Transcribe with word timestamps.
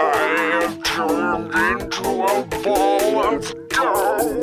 I 0.00 0.78
turned 0.84 1.54
into 1.54 2.08
a 2.08 2.44
ball 2.62 3.14
of 3.24 3.68
dough. 3.68 4.40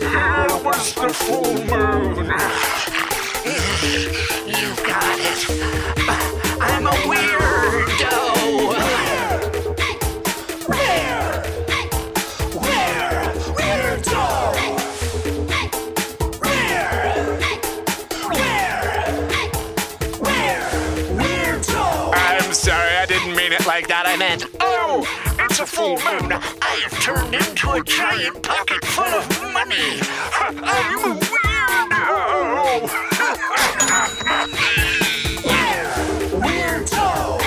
It 0.00 0.64
was 0.64 0.94
the 0.94 1.08
full 1.12 1.52
moon. 1.52 2.26
You 4.46 4.68
got 4.86 5.18
it. 5.20 5.40
I'm 6.60 6.86
a 6.86 6.90
weirdo. 6.90 7.27
Full 25.78 25.96
moon. 25.98 26.32
I've 26.32 27.00
turned 27.00 27.34
into 27.36 27.70
a 27.70 27.80
giant 27.84 28.42
pocket 28.42 28.84
full 28.84 29.04
of 29.04 29.28
money. 29.52 29.76
I'm 30.34 30.98
a 30.98 31.14
weirdo. 31.14 32.88
Weirdo! 36.42 37.38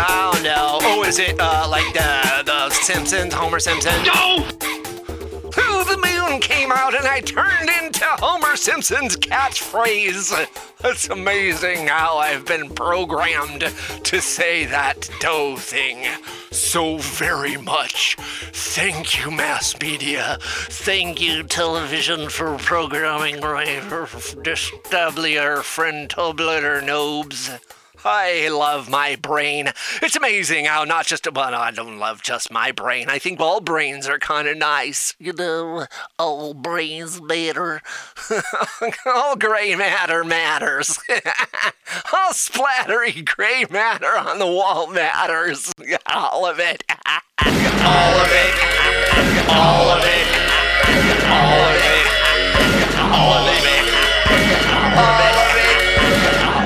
Oh 0.00 0.40
no. 0.42 0.78
Oh, 0.82 1.04
is 1.04 1.18
it 1.18 1.38
uh, 1.38 1.66
like 1.68 1.92
the, 1.92 2.44
the 2.46 2.70
Simpsons, 2.70 3.34
Homer 3.34 3.60
Simpson? 3.60 3.92
Oh, 4.06 4.48
moon 6.28 6.40
came 6.40 6.72
out 6.72 6.94
and 6.94 7.06
I 7.06 7.20
turned 7.20 7.70
into 7.82 8.04
Homer 8.04 8.56
Simpson's 8.56 9.16
catchphrase. 9.16 10.46
It's 10.84 11.08
amazing 11.08 11.86
how 11.88 12.18
I've 12.18 12.44
been 12.44 12.70
programmed 12.70 13.60
to 14.04 14.20
say 14.20 14.64
that 14.66 15.08
dough 15.20 15.56
thing 15.56 16.06
so 16.50 16.98
very 16.98 17.56
much. 17.56 18.16
Thank 18.52 19.18
you, 19.18 19.30
mass 19.30 19.78
media. 19.80 20.38
Thank 20.40 21.20
you, 21.20 21.42
television, 21.42 22.28
for 22.28 22.56
programming 22.58 23.40
my 23.40 23.64
distabler 24.42 25.62
friend 25.62 26.08
Tobler 26.08 26.84
Nobes. 26.84 27.50
I 28.04 28.48
love 28.48 28.88
my 28.88 29.16
brain. 29.16 29.70
It's 30.02 30.16
amazing 30.16 30.66
how 30.66 30.84
not 30.84 31.06
just, 31.06 31.30
well, 31.32 31.54
I 31.54 31.70
don't 31.70 31.98
love 31.98 32.22
just 32.22 32.50
my 32.52 32.72
brain. 32.72 33.08
I 33.08 33.18
think 33.18 33.40
all 33.40 33.60
brains 33.60 34.06
are 34.06 34.18
kind 34.18 34.46
of 34.48 34.56
nice. 34.56 35.14
You 35.18 35.32
know, 35.32 35.86
all 36.18 36.54
brains 36.54 37.20
matter. 37.20 37.82
all 39.06 39.36
gray 39.36 39.74
matter 39.74 40.24
matters. 40.24 40.98
all 42.12 42.32
splattery 42.32 43.24
gray 43.24 43.64
matter 43.70 44.16
on 44.16 44.38
the 44.38 44.46
wall 44.46 44.86
matters. 44.86 45.72
All 46.06 46.46
of 46.46 46.58
it. 46.58 46.84
all 46.88 48.14
of 48.18 48.28
it. 48.30 48.54
All 49.50 49.90
of 49.90 50.04
it. 50.04 50.28
All 51.28 51.60
of 51.60 51.74
it. 51.74 52.06
All 53.12 53.32
of 53.34 53.46
it. 53.46 53.88
All 54.96 55.04
of 55.04 55.34
it. 55.56 55.78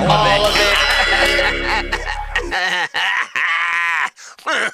All 0.08 0.46
of 0.46 0.56
it. 0.56 0.91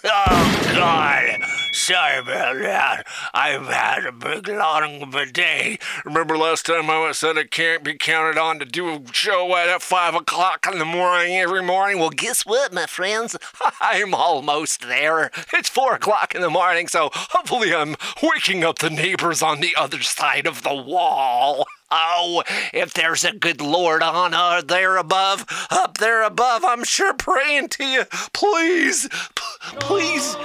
Oh 0.04 0.72
God! 0.74 1.42
Sorry 1.72 2.18
about 2.18 2.58
that. 2.58 3.06
I've 3.32 3.66
had 3.66 4.04
a 4.04 4.12
big 4.12 4.48
long 4.48 5.02
of 5.02 5.14
a 5.14 5.26
day. 5.26 5.78
Remember 6.04 6.36
last 6.36 6.66
time 6.66 6.90
I 6.90 7.12
said 7.12 7.38
I 7.38 7.44
can't 7.44 7.84
be 7.84 7.94
counted 7.94 8.38
on 8.38 8.58
to 8.58 8.64
do 8.64 8.88
a 8.88 9.00
show 9.12 9.56
at 9.56 9.80
five 9.80 10.14
o'clock 10.14 10.66
in 10.70 10.78
the 10.78 10.84
morning 10.84 11.36
every 11.36 11.62
morning? 11.62 11.98
Well, 11.98 12.10
guess 12.10 12.44
what, 12.44 12.72
my 12.72 12.86
friends? 12.86 13.36
I'm 13.80 14.14
almost 14.14 14.82
there. 14.82 15.30
It's 15.52 15.68
four 15.68 15.94
o'clock 15.94 16.34
in 16.34 16.42
the 16.42 16.50
morning, 16.50 16.88
so 16.88 17.10
hopefully 17.12 17.74
I'm 17.74 17.96
waking 18.22 18.64
up 18.64 18.78
the 18.78 18.90
neighbors 18.90 19.42
on 19.42 19.60
the 19.60 19.76
other 19.76 20.02
side 20.02 20.46
of 20.46 20.62
the 20.62 20.74
wall. 20.74 21.67
Oh, 21.90 22.42
if 22.72 22.92
there's 22.92 23.24
a 23.24 23.32
good 23.32 23.60
Lord 23.60 24.02
on 24.02 24.34
uh, 24.34 24.60
there 24.60 24.96
above, 24.96 25.46
up 25.70 25.98
there 25.98 26.22
above, 26.22 26.64
I'm 26.64 26.84
sure 26.84 27.14
praying 27.14 27.68
to 27.70 27.84
you. 27.84 28.04
Please, 28.32 29.08
p- 29.34 29.76
please. 29.80 30.36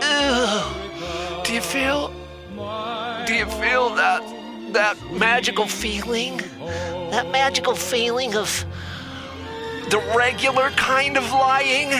Uh, 0.00 1.42
do 1.44 1.52
you 1.52 1.60
feel? 1.60 2.12
Do 3.26 3.34
you 3.34 3.46
feel 3.46 3.90
that 3.94 4.22
that 4.72 4.96
magical 5.12 5.66
feeling? 5.66 6.36
That 7.10 7.30
magical 7.32 7.74
feeling 7.74 8.36
of 8.36 8.64
the 9.90 9.98
regular 10.16 10.70
kind 10.70 11.16
of 11.16 11.30
lying 11.32 11.90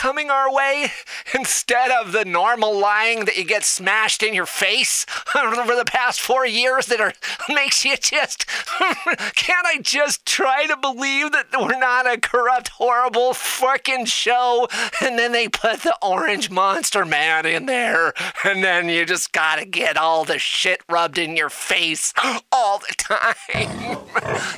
coming 0.00 0.30
our 0.30 0.50
way 0.50 0.90
instead 1.34 1.90
of 1.90 2.12
the 2.12 2.24
normal 2.24 2.78
lying 2.78 3.26
that 3.26 3.36
you 3.36 3.44
get 3.44 3.62
smashed 3.62 4.22
in 4.22 4.32
your 4.32 4.46
face 4.46 5.04
over 5.36 5.76
the 5.76 5.84
past 5.84 6.22
four 6.22 6.46
years 6.46 6.86
that 6.86 7.02
are 7.02 7.12
makes 7.50 7.84
you 7.84 7.94
just 7.98 8.46
can't 9.34 9.66
I 9.66 9.78
just 9.82 10.24
try 10.24 10.64
to 10.66 10.76
believe 10.76 11.32
that 11.32 11.48
we're 11.52 11.78
not 11.78 12.10
a 12.10 12.18
corrupt, 12.18 12.68
horrible 12.68 13.34
fucking 13.34 14.06
show? 14.06 14.68
And 15.02 15.18
then 15.18 15.32
they 15.32 15.48
put 15.48 15.80
the 15.80 15.94
orange 16.00 16.50
monster 16.50 17.04
man 17.04 17.44
in 17.44 17.66
there, 17.66 18.14
and 18.42 18.64
then 18.64 18.88
you 18.88 19.04
just 19.04 19.32
gotta 19.32 19.66
get 19.66 19.98
all 19.98 20.24
the 20.24 20.38
shit 20.38 20.80
rubbed 20.88 21.18
in 21.18 21.36
your 21.36 21.50
face 21.50 22.14
all 22.52 22.78
the 22.78 22.94
time. 22.96 23.34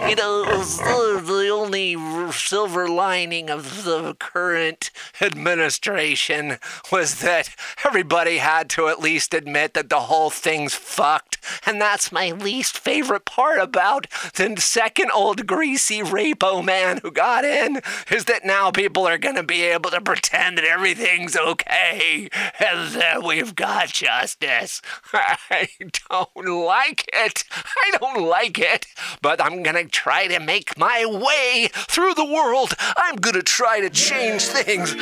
you 0.08 0.14
know, 0.14 0.44
the 0.44 1.48
only 1.52 1.96
silver 2.32 2.88
lining 2.88 3.50
of 3.50 3.84
the 3.84 4.14
current 4.14 4.90
administration 5.32 6.58
was 6.90 7.20
that 7.20 7.54
everybody 7.84 8.38
had 8.38 8.68
to 8.70 8.88
at 8.88 9.00
least 9.00 9.34
admit 9.34 9.74
that 9.74 9.88
the 9.88 10.00
whole 10.00 10.30
thing's 10.30 10.74
fucked. 10.74 11.38
And 11.66 11.80
that's 11.80 12.12
my 12.12 12.30
least 12.30 12.78
favorite 12.78 13.24
part 13.24 13.58
about 13.58 14.06
the 14.34 14.54
second 14.58 15.10
old 15.12 15.46
greasy 15.46 16.00
rapo 16.00 16.64
man 16.64 17.00
who 17.02 17.10
got 17.10 17.44
in 17.44 17.80
is 18.10 18.24
that 18.26 18.44
now 18.44 18.70
people 18.70 19.06
are 19.06 19.18
going 19.18 19.36
to 19.36 19.42
be 19.42 19.62
able 19.62 19.90
to 19.90 20.00
pretend 20.00 20.58
that 20.58 20.64
everything's 20.64 21.36
okay 21.36 22.28
and 22.60 22.92
that 22.92 23.22
we've 23.22 23.54
got 23.54 23.88
justice. 23.88 24.80
I 25.12 25.68
don't 26.08 26.46
like 26.46 27.08
it. 27.12 27.44
I 27.52 27.96
don't 27.98 28.26
like 28.26 28.58
it. 28.58 28.86
But 29.20 29.42
I'm 29.42 29.62
going 29.62 29.76
to 29.76 29.90
try 29.90 30.26
to 30.26 30.40
make 30.40 30.78
my 30.78 31.04
way 31.06 31.68
through 31.72 32.14
the 32.14 32.24
world. 32.24 32.74
I'm 32.96 33.16
going 33.16 33.34
to 33.34 33.42
try 33.42 33.80
to 33.80 33.90
change 33.90 34.42
things. 34.42 34.94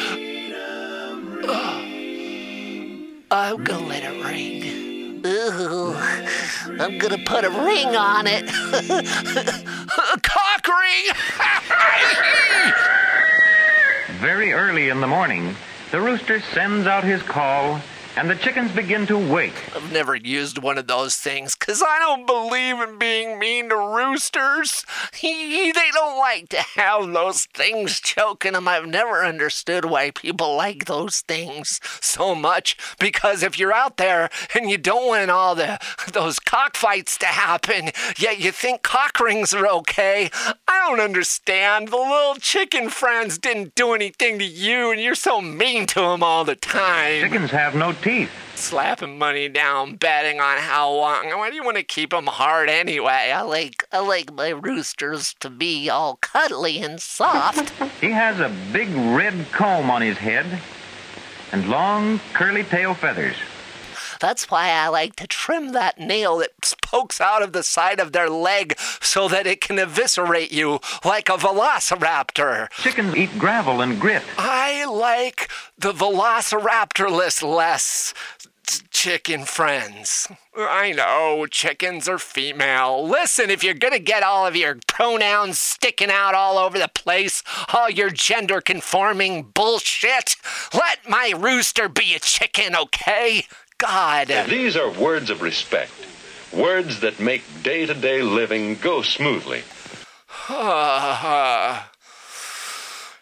I'm 3.31 3.65
gonna 3.65 3.87
let 3.87 4.03
it 4.03 4.25
ring. 4.25 5.23
Ooh, 5.25 5.95
I'm 6.79 6.99
gonna 6.99 7.19
put 7.25 7.45
a 7.45 7.51
ring 7.51 7.89
on 7.89 8.27
it. 8.27 8.49
a 8.51 10.21
cock 10.21 10.67
ring! 10.67 11.15
Very 14.21 14.53
early 14.53 14.89
in 14.91 15.01
the 15.01 15.07
morning, 15.07 15.55
the 15.93 16.01
rooster 16.01 16.41
sends 16.41 16.87
out 16.87 17.05
his 17.05 17.23
call, 17.23 17.81
and 18.17 18.29
the 18.29 18.35
chickens 18.35 18.73
begin 18.73 19.07
to 19.07 19.17
wake. 19.17 19.55
I've 19.75 19.93
never 19.93 20.15
used 20.15 20.59
one 20.59 20.79
of 20.79 20.87
those 20.87 21.17
things 21.17 21.57
because 21.57 21.83
I 21.83 21.99
don't 21.99 22.27
believe 22.27 22.81
in 22.81 22.99
being 22.99 23.39
mean 23.39 23.69
to 23.69 23.77
roosters. 23.77 24.85
they 25.23 25.73
don't 25.93 26.19
like 26.19 26.49
to 26.51 26.63
have 26.77 27.13
those 27.13 27.47
things 27.47 28.01
choking 28.01 28.53
them. 28.53 28.69
I've 28.69 28.87
never 28.87 29.25
understood 29.25 29.85
why 29.85 30.11
people 30.11 30.57
like 30.57 30.87
those 30.87 31.21
things 31.21 31.81
so 32.01 32.35
much 32.35 32.77
because 32.99 33.43
if 33.43 33.59
you're 33.59 33.73
out 33.73 33.97
there 33.97 34.29
and 34.55 34.69
you 34.69 34.79
don't 34.79 35.07
want 35.07 35.31
all 35.31 35.55
the 35.55 35.79
those 36.13 36.39
cockfights 36.39 37.17
to 37.19 37.27
happen, 37.27 37.91
yet 38.19 38.41
you 38.41 38.51
think 38.53 38.83
cock 38.83 39.21
rings 39.21 39.55
are 39.55 39.67
okay, 39.69 40.31
I 40.67 40.87
don't 40.89 41.01
understand. 41.01 41.89
The 41.89 41.97
little 41.97 42.35
chicken 42.37 42.91
friends 42.91 43.39
didn't 43.39 43.75
do 43.75 43.93
anything 43.95 44.39
to 44.39 44.45
you 44.45 44.91
and 44.91 45.01
you're 45.01 45.15
so 45.15 45.41
mean 45.41 45.87
to 45.87 46.01
them 46.01 46.23
all 46.23 46.45
the 46.45 46.57
time 46.57 47.21
Chickens 47.21 47.51
have 47.51 47.75
no 47.75 47.93
teeth. 47.93 48.10
Slapping 48.55 49.19
money 49.19 49.49
down, 49.49 49.97
betting 49.97 50.41
on 50.41 50.59
how 50.59 50.91
long. 50.93 51.29
Why 51.29 51.51
do 51.51 51.57
you 51.57 51.65
want 51.65 51.77
to 51.77 51.83
keep 51.83 52.11
them 52.11 52.27
hard 52.27 52.69
anyway? 52.69 53.33
I 53.35 53.43
like 53.43 53.85
I 53.93 53.99
like 54.01 54.33
my 54.33 54.49
roosters 54.49 55.35
to 55.41 55.51
be 55.51 55.89
all 55.89 56.17
cuddly 56.17 56.83
and 56.83 57.01
soft. 57.01 57.71
He 58.01 58.11
has 58.11 58.41
a 58.41 58.55
big 58.73 58.89
red 58.95 59.47
comb 59.53 59.91
on 59.91 60.03
his 60.03 60.19
head 60.19 60.47
and 61.53 61.69
long 61.69 62.21
curly 62.33 62.65
tail 62.65 62.95
feathers. 62.95 63.37
That's 64.21 64.51
why 64.51 64.71
I 64.71 64.89
like 64.89 65.17
to 65.17 65.27
trim 65.27 65.73
that 65.73 65.99
nail 65.99 66.39
that 66.39 66.75
pokes 66.83 67.21
out 67.21 67.43
of 67.43 67.53
the 67.53 67.63
side 67.63 67.99
of 68.01 68.13
their 68.13 68.29
leg 68.29 68.79
so 69.01 69.29
that 69.29 69.47
it 69.47 69.61
can 69.61 69.79
eviscerate 69.79 70.53
you 70.53 70.81
like 71.05 71.29
a 71.29 71.33
velociraptor. 71.33 72.71
Chickens 72.73 73.17
eat 73.17 73.39
gravel 73.39 73.81
and 73.81 73.99
grit. 74.01 74.23
I 74.37 74.85
like 74.85 75.51
the 75.79 75.93
velociraptorless 75.93 77.43
less 77.43 78.13
chicken 78.91 79.45
friends. 79.45 80.29
I 80.57 80.93
know 80.93 81.47
chickens 81.47 82.09
are 82.09 82.19
female. 82.19 83.07
Listen, 83.09 83.51
if 83.51 83.65
you're 83.65 83.75
gonna 83.75 83.99
get 83.99 84.23
all 84.23 84.47
of 84.47 84.55
your 84.55 84.79
pronouns 84.87 85.59
sticking 85.59 86.11
out 86.11 86.35
all 86.35 86.59
over 86.59 86.79
the 86.79 86.91
place, 86.95 87.43
all 87.73 87.89
your 87.89 88.11
gender 88.11 88.61
conforming 88.61 89.43
bullshit, 89.55 90.37
let 90.75 91.09
my 91.09 91.33
rooster 91.37 91.89
be 91.89 92.15
a 92.15 92.19
chicken, 92.19 92.77
okay? 92.77 93.47
God. 93.81 94.29
These 94.49 94.77
are 94.77 94.91
words 94.91 95.31
of 95.31 95.43
respect, 95.43 95.91
words 96.53 97.01
that 97.01 97.19
make 97.19 97.43
day 97.63 97.87
to 97.87 97.95
day 97.95 98.23
living 98.23 98.77
go 98.77 99.03
smoothly. 99.03 99.63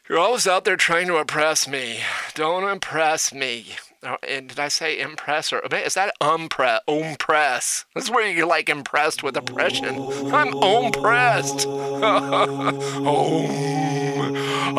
You're 0.09 0.19
always 0.19 0.47
out 0.49 0.65
there 0.65 0.77
trying 0.77 1.07
to 1.07 1.19
impress 1.19 1.69
me. 1.69 2.01
Don't 2.35 2.69
impress 2.69 3.33
me. 3.33 3.77
Oh, 4.03 4.17
and 4.27 4.49
did 4.49 4.59
I 4.59 4.69
say 4.69 5.01
impress 5.01 5.53
or 5.53 5.61
is 5.61 5.95
that 5.95 6.15
umpress? 6.21 6.81
Umpress. 6.89 7.85
That's 7.95 8.11
where 8.11 8.29
you're 8.29 8.47
like 8.47 8.69
impressed 8.69 9.23
with 9.23 9.37
oppression. 9.37 10.01
I'm 10.33 10.55
umpressed. 10.55 11.67
Om. 11.69 12.03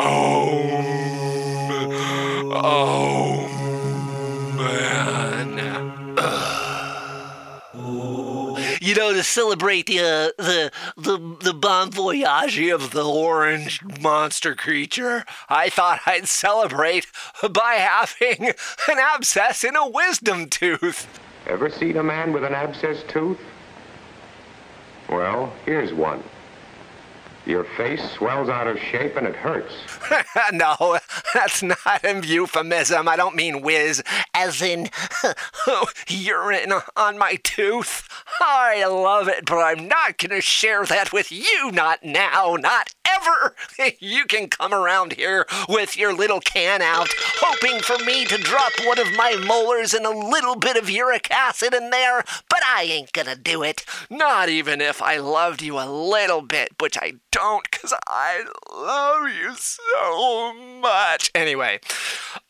Om. 2.52 3.09
You 8.90 8.96
know, 8.96 9.12
to 9.12 9.22
celebrate 9.22 9.86
the 9.86 10.00
uh, 10.00 10.42
the 10.42 10.72
the 10.96 11.36
the 11.44 11.54
bon 11.54 11.92
voyage 11.92 12.58
of 12.58 12.90
the 12.90 13.04
orange 13.04 13.80
monster 14.00 14.56
creature, 14.56 15.24
I 15.48 15.70
thought 15.70 16.00
I'd 16.06 16.26
celebrate 16.26 17.06
by 17.52 17.74
having 17.74 18.48
an 18.48 18.98
abscess 18.98 19.62
in 19.62 19.76
a 19.76 19.88
wisdom 19.88 20.48
tooth. 20.48 21.06
Ever 21.46 21.70
seen 21.70 21.98
a 21.98 22.02
man 22.02 22.32
with 22.32 22.42
an 22.42 22.52
abscess 22.52 23.04
tooth? 23.06 23.38
Well, 25.08 25.52
here's 25.64 25.92
one. 25.92 26.24
Your 27.46 27.64
face 27.64 28.02
swells 28.12 28.48
out 28.48 28.66
of 28.66 28.78
shape 28.78 29.16
and 29.16 29.26
it 29.26 29.34
hurts. 29.34 29.72
no, 30.52 30.98
that's 31.32 31.62
not 31.62 32.04
a 32.04 32.20
euphemism. 32.24 33.08
I 33.08 33.16
don't 33.16 33.34
mean 33.34 33.62
whiz, 33.62 34.02
as 34.34 34.60
in 34.60 34.90
urine 36.08 36.72
on 36.96 37.18
my 37.18 37.36
tooth. 37.36 38.06
I 38.40 38.84
love 38.86 39.28
it, 39.28 39.46
but 39.46 39.58
I'm 39.58 39.88
not 39.88 40.18
going 40.18 40.30
to 40.30 40.40
share 40.40 40.84
that 40.84 41.12
with 41.12 41.32
you. 41.32 41.70
Not 41.72 42.04
now, 42.04 42.56
not 42.60 42.94
ever. 43.08 43.54
You 43.98 44.24
can 44.26 44.48
come 44.48 44.72
around 44.72 45.14
here 45.14 45.46
with 45.68 45.96
your 45.96 46.14
little 46.14 46.40
can 46.40 46.80
out, 46.80 47.08
hoping 47.38 47.80
for 47.80 47.98
me 48.04 48.24
to 48.26 48.36
drop 48.38 48.72
one 48.84 48.98
of 48.98 49.12
my 49.14 49.34
molars 49.46 49.94
and 49.94 50.06
a 50.06 50.10
little 50.10 50.56
bit 50.56 50.76
of 50.76 50.88
uric 50.88 51.30
acid 51.30 51.74
in 51.74 51.90
there, 51.90 52.24
but 52.48 52.60
I 52.64 52.84
ain't 52.84 53.12
gonna 53.12 53.36
do 53.36 53.62
it. 53.62 53.84
Not 54.10 54.48
even 54.48 54.80
if 54.80 55.02
I 55.02 55.18
loved 55.18 55.62
you 55.62 55.78
a 55.78 55.90
little 55.90 56.42
bit, 56.42 56.70
which 56.78 56.96
I 56.96 57.14
don't, 57.30 57.70
because 57.70 57.94
I 58.06 58.44
love 58.72 59.28
you 59.28 59.54
so 59.56 60.54
much. 60.80 61.30
Anyway, 61.34 61.80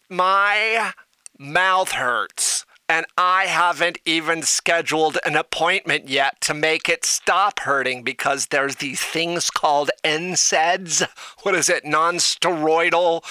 my 0.08 0.92
mouth 1.38 1.92
hurts 1.92 2.64
and 2.90 3.06
I 3.16 3.44
haven't 3.44 3.98
even 4.04 4.42
scheduled 4.42 5.16
an 5.24 5.36
appointment 5.36 6.08
yet 6.08 6.40
to 6.40 6.54
make 6.54 6.88
it 6.88 7.04
stop 7.04 7.60
hurting 7.60 8.02
because 8.02 8.46
there's 8.46 8.76
these 8.76 9.00
things 9.00 9.48
called 9.48 9.92
NSAIDs. 10.02 11.06
What 11.42 11.54
is 11.54 11.68
it? 11.68 11.84
Non 11.84 12.16
steroidal 12.16 13.22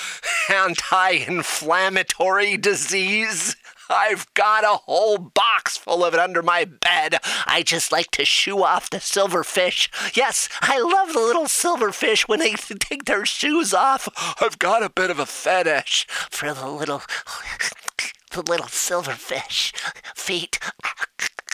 anti 0.49 1.09
inflammatory 1.09 2.55
disease. 2.55 3.57
I've 3.89 4.31
got 4.33 4.63
a 4.63 4.79
whole 4.85 5.17
box 5.17 5.77
full 5.77 6.03
of 6.05 6.13
it 6.13 6.19
under 6.19 6.43
my 6.43 6.65
bed. 6.65 7.19
I 7.45 7.63
just 7.63 7.91
like 7.91 8.11
to 8.11 8.25
shoo 8.25 8.63
off 8.63 8.89
the 8.89 8.97
silverfish. 8.97 9.89
Yes, 10.15 10.47
I 10.61 10.79
love 10.79 11.13
the 11.13 11.19
little 11.19 11.45
silverfish 11.45 12.27
when 12.27 12.39
they 12.39 12.53
take 12.79 13.05
their 13.05 13.25
shoes 13.25 13.73
off. 13.73 14.07
I've 14.41 14.59
got 14.59 14.83
a 14.83 14.89
bit 14.89 15.09
of 15.09 15.19
a 15.19 15.25
fetish 15.25 16.05
for 16.29 16.53
the 16.53 16.67
little 16.67 17.01
the 18.31 18.43
little 18.43 18.67
silverfish 18.67 19.73
feet. 20.15 20.59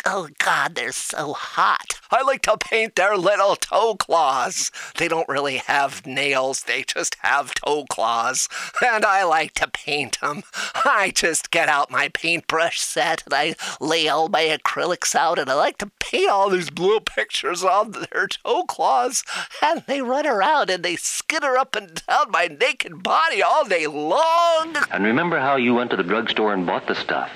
Oh 0.07 0.29
God, 0.37 0.75
they're 0.75 0.91
so 0.91 1.33
hot. 1.33 1.99
I 2.11 2.21
like 2.21 2.43
to 2.43 2.57
paint 2.57 2.95
their 2.95 3.17
little 3.17 3.55
toe 3.55 3.95
claws. 3.95 4.69
They 4.97 5.07
don't 5.07 5.27
really 5.27 5.57
have 5.57 6.05
nails, 6.05 6.63
they 6.63 6.83
just 6.83 7.15
have 7.21 7.55
toe 7.55 7.85
claws. 7.89 8.47
And 8.85 9.03
I 9.03 9.23
like 9.23 9.53
to 9.55 9.67
paint 9.67 10.19
them. 10.21 10.43
I 10.85 11.11
just 11.15 11.49
get 11.49 11.69
out 11.69 11.89
my 11.89 12.09
paintbrush 12.09 12.79
set 12.79 13.23
and 13.25 13.33
I 13.33 13.55
lay 13.81 14.07
all 14.07 14.29
my 14.29 14.43
acrylics 14.43 15.15
out 15.15 15.39
and 15.39 15.49
I 15.49 15.55
like 15.55 15.79
to 15.79 15.91
paint 15.99 16.29
all 16.29 16.51
these 16.51 16.69
blue 16.69 16.99
pictures 16.99 17.63
on 17.63 17.91
their 17.91 18.27
toe 18.27 18.63
claws. 18.65 19.23
And 19.63 19.83
they 19.87 20.03
run 20.03 20.27
around 20.27 20.69
and 20.69 20.85
they 20.85 20.97
skitter 20.97 21.57
up 21.57 21.75
and 21.75 21.99
down 22.07 22.29
my 22.29 22.45
naked 22.45 23.01
body 23.01 23.41
all 23.41 23.65
day 23.65 23.87
long. 23.87 24.75
And 24.91 25.03
remember 25.03 25.39
how 25.39 25.55
you 25.55 25.73
went 25.73 25.89
to 25.91 25.97
the 25.97 26.03
drugstore 26.03 26.53
and 26.53 26.67
bought 26.67 26.87
the 26.87 26.93
stuff? 26.93 27.31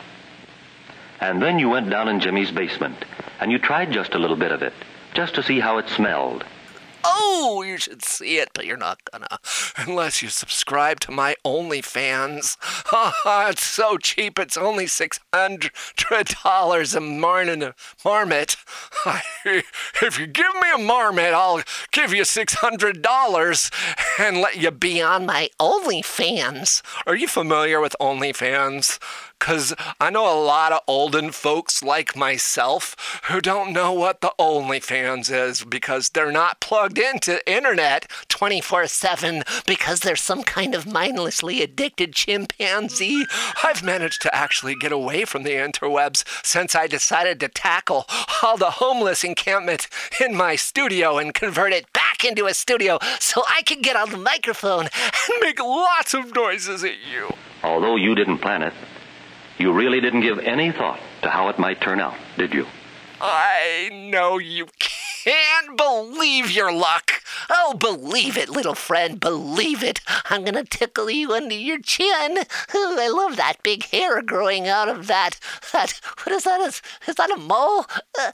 And 1.21 1.41
then 1.41 1.59
you 1.59 1.69
went 1.69 1.89
down 1.89 2.07
in 2.07 2.19
Jimmy's 2.19 2.51
basement 2.51 3.05
and 3.39 3.51
you 3.51 3.59
tried 3.59 3.91
just 3.91 4.15
a 4.15 4.19
little 4.19 4.35
bit 4.35 4.51
of 4.51 4.61
it, 4.61 4.73
just 5.13 5.35
to 5.35 5.43
see 5.43 5.59
how 5.59 5.77
it 5.77 5.89
smelled. 5.89 6.45
Oh, 7.03 7.63
you 7.65 7.77
should 7.77 8.03
see 8.03 8.37
it, 8.39 8.49
but 8.53 8.65
you're 8.65 8.77
not 8.77 8.99
gonna 9.11 9.39
unless 9.77 10.21
you 10.21 10.29
subscribe 10.29 10.99
to 11.01 11.11
my 11.11 11.35
OnlyFans. 11.45 12.57
it's 13.49 13.63
so 13.63 13.97
cheap; 13.97 14.37
it's 14.37 14.57
only 14.57 14.85
six 14.85 15.19
hundred 15.33 15.71
dollars 16.43 16.93
a 16.93 16.99
marmot. 16.99 17.75
Marmot. 18.03 18.57
if 19.45 20.19
you 20.19 20.27
give 20.27 20.53
me 20.61 20.71
a 20.75 20.77
marmot, 20.77 21.33
I'll 21.33 21.61
give 21.91 22.13
you 22.13 22.25
six 22.25 22.55
hundred 22.55 23.01
dollars 23.01 23.71
and 24.19 24.41
let 24.41 24.57
you 24.57 24.71
be 24.71 25.01
on 25.01 25.25
my 25.25 25.49
OnlyFans. 25.59 26.81
Are 27.07 27.15
you 27.15 27.27
familiar 27.27 27.79
with 27.79 27.95
OnlyFans? 28.01 28.99
Because 29.39 29.73
I 29.99 30.09
know 30.09 30.25
a 30.25 30.43
lot 30.43 30.73
of 30.73 30.81
olden 30.85 31.31
folks 31.31 31.81
like 31.81 32.15
myself 32.15 33.21
who 33.23 33.39
don't 33.39 33.71
know 33.71 33.93
what 33.93 34.21
the 34.21 34.33
OnlyFans 34.37 35.31
is 35.31 35.63
because 35.63 36.09
they're 36.09 36.31
not 36.31 36.59
plugged 36.59 36.99
into 36.99 37.47
internet 37.49 38.11
24 38.27 38.87
7 38.87 39.43
because 39.65 40.01
they're 40.01 40.15
some 40.15 40.43
kind 40.43 40.75
of 40.75 40.85
mindlessly 40.85 41.61
addicted 41.61 42.13
chimpanzee. 42.13 43.25
I've 43.63 43.81
managed 43.81 44.21
to 44.23 44.35
actually 44.35 44.75
get 44.75 44.91
away 44.91 45.25
from 45.25 45.43
the 45.43 45.51
interwebs 45.51 46.23
since 46.45 46.75
I 46.75 46.87
decided 46.87 47.39
to 47.39 47.47
tackle 47.47 48.05
all 48.43 48.57
the 48.57 48.71
homeless 48.71 49.23
encampment 49.23 49.87
in 50.19 50.35
my 50.35 50.55
studio 50.55 51.17
and 51.17 51.33
convert 51.33 51.73
it 51.73 51.91
back 51.93 52.25
into 52.25 52.45
a 52.45 52.53
studio 52.53 52.99
so 53.19 53.43
I 53.49 53.61
can 53.61 53.81
get 53.81 53.95
on 53.95 54.09
the 54.11 54.17
microphone 54.17 54.81
and 54.81 55.41
make 55.41 55.59
lots 55.59 56.13
of 56.13 56.35
noises 56.35 56.83
at 56.83 56.97
you. 57.11 57.29
Although 57.63 57.95
you 57.95 58.15
didn't 58.15 58.39
plan 58.39 58.63
it, 58.63 58.73
you 59.59 59.73
really 59.73 59.99
didn't 60.01 60.21
give 60.21 60.39
any 60.39 60.71
thought 60.71 60.99
to 61.21 61.29
how 61.29 61.49
it 61.49 61.59
might 61.59 61.81
turn 61.81 61.99
out, 61.99 62.15
did 62.37 62.53
you? 62.53 62.65
I 63.21 63.89
know 63.91 64.37
you 64.37 64.67
can't 64.79 65.77
believe 65.77 66.49
your 66.49 66.71
luck. 66.71 67.11
Oh, 67.49 67.73
believe 67.73 68.37
it, 68.37 68.49
little 68.49 68.75
friend, 68.75 69.19
believe 69.19 69.83
it. 69.83 70.01
I'm 70.29 70.43
gonna 70.43 70.63
tickle 70.63 71.09
you 71.09 71.33
under 71.33 71.55
your 71.55 71.79
chin. 71.79 72.37
Ooh, 72.75 72.97
I 72.99 73.07
love 73.07 73.37
that 73.37 73.63
big 73.63 73.85
hair 73.85 74.21
growing 74.21 74.67
out 74.67 74.87
of 74.87 75.07
that. 75.07 75.39
That 75.73 75.99
what 76.23 76.35
is 76.35 76.43
that? 76.43 76.61
Is, 76.61 76.81
is 77.07 77.15
that 77.15 77.31
a 77.31 77.37
mole? 77.37 77.85
Uh, 78.19 78.31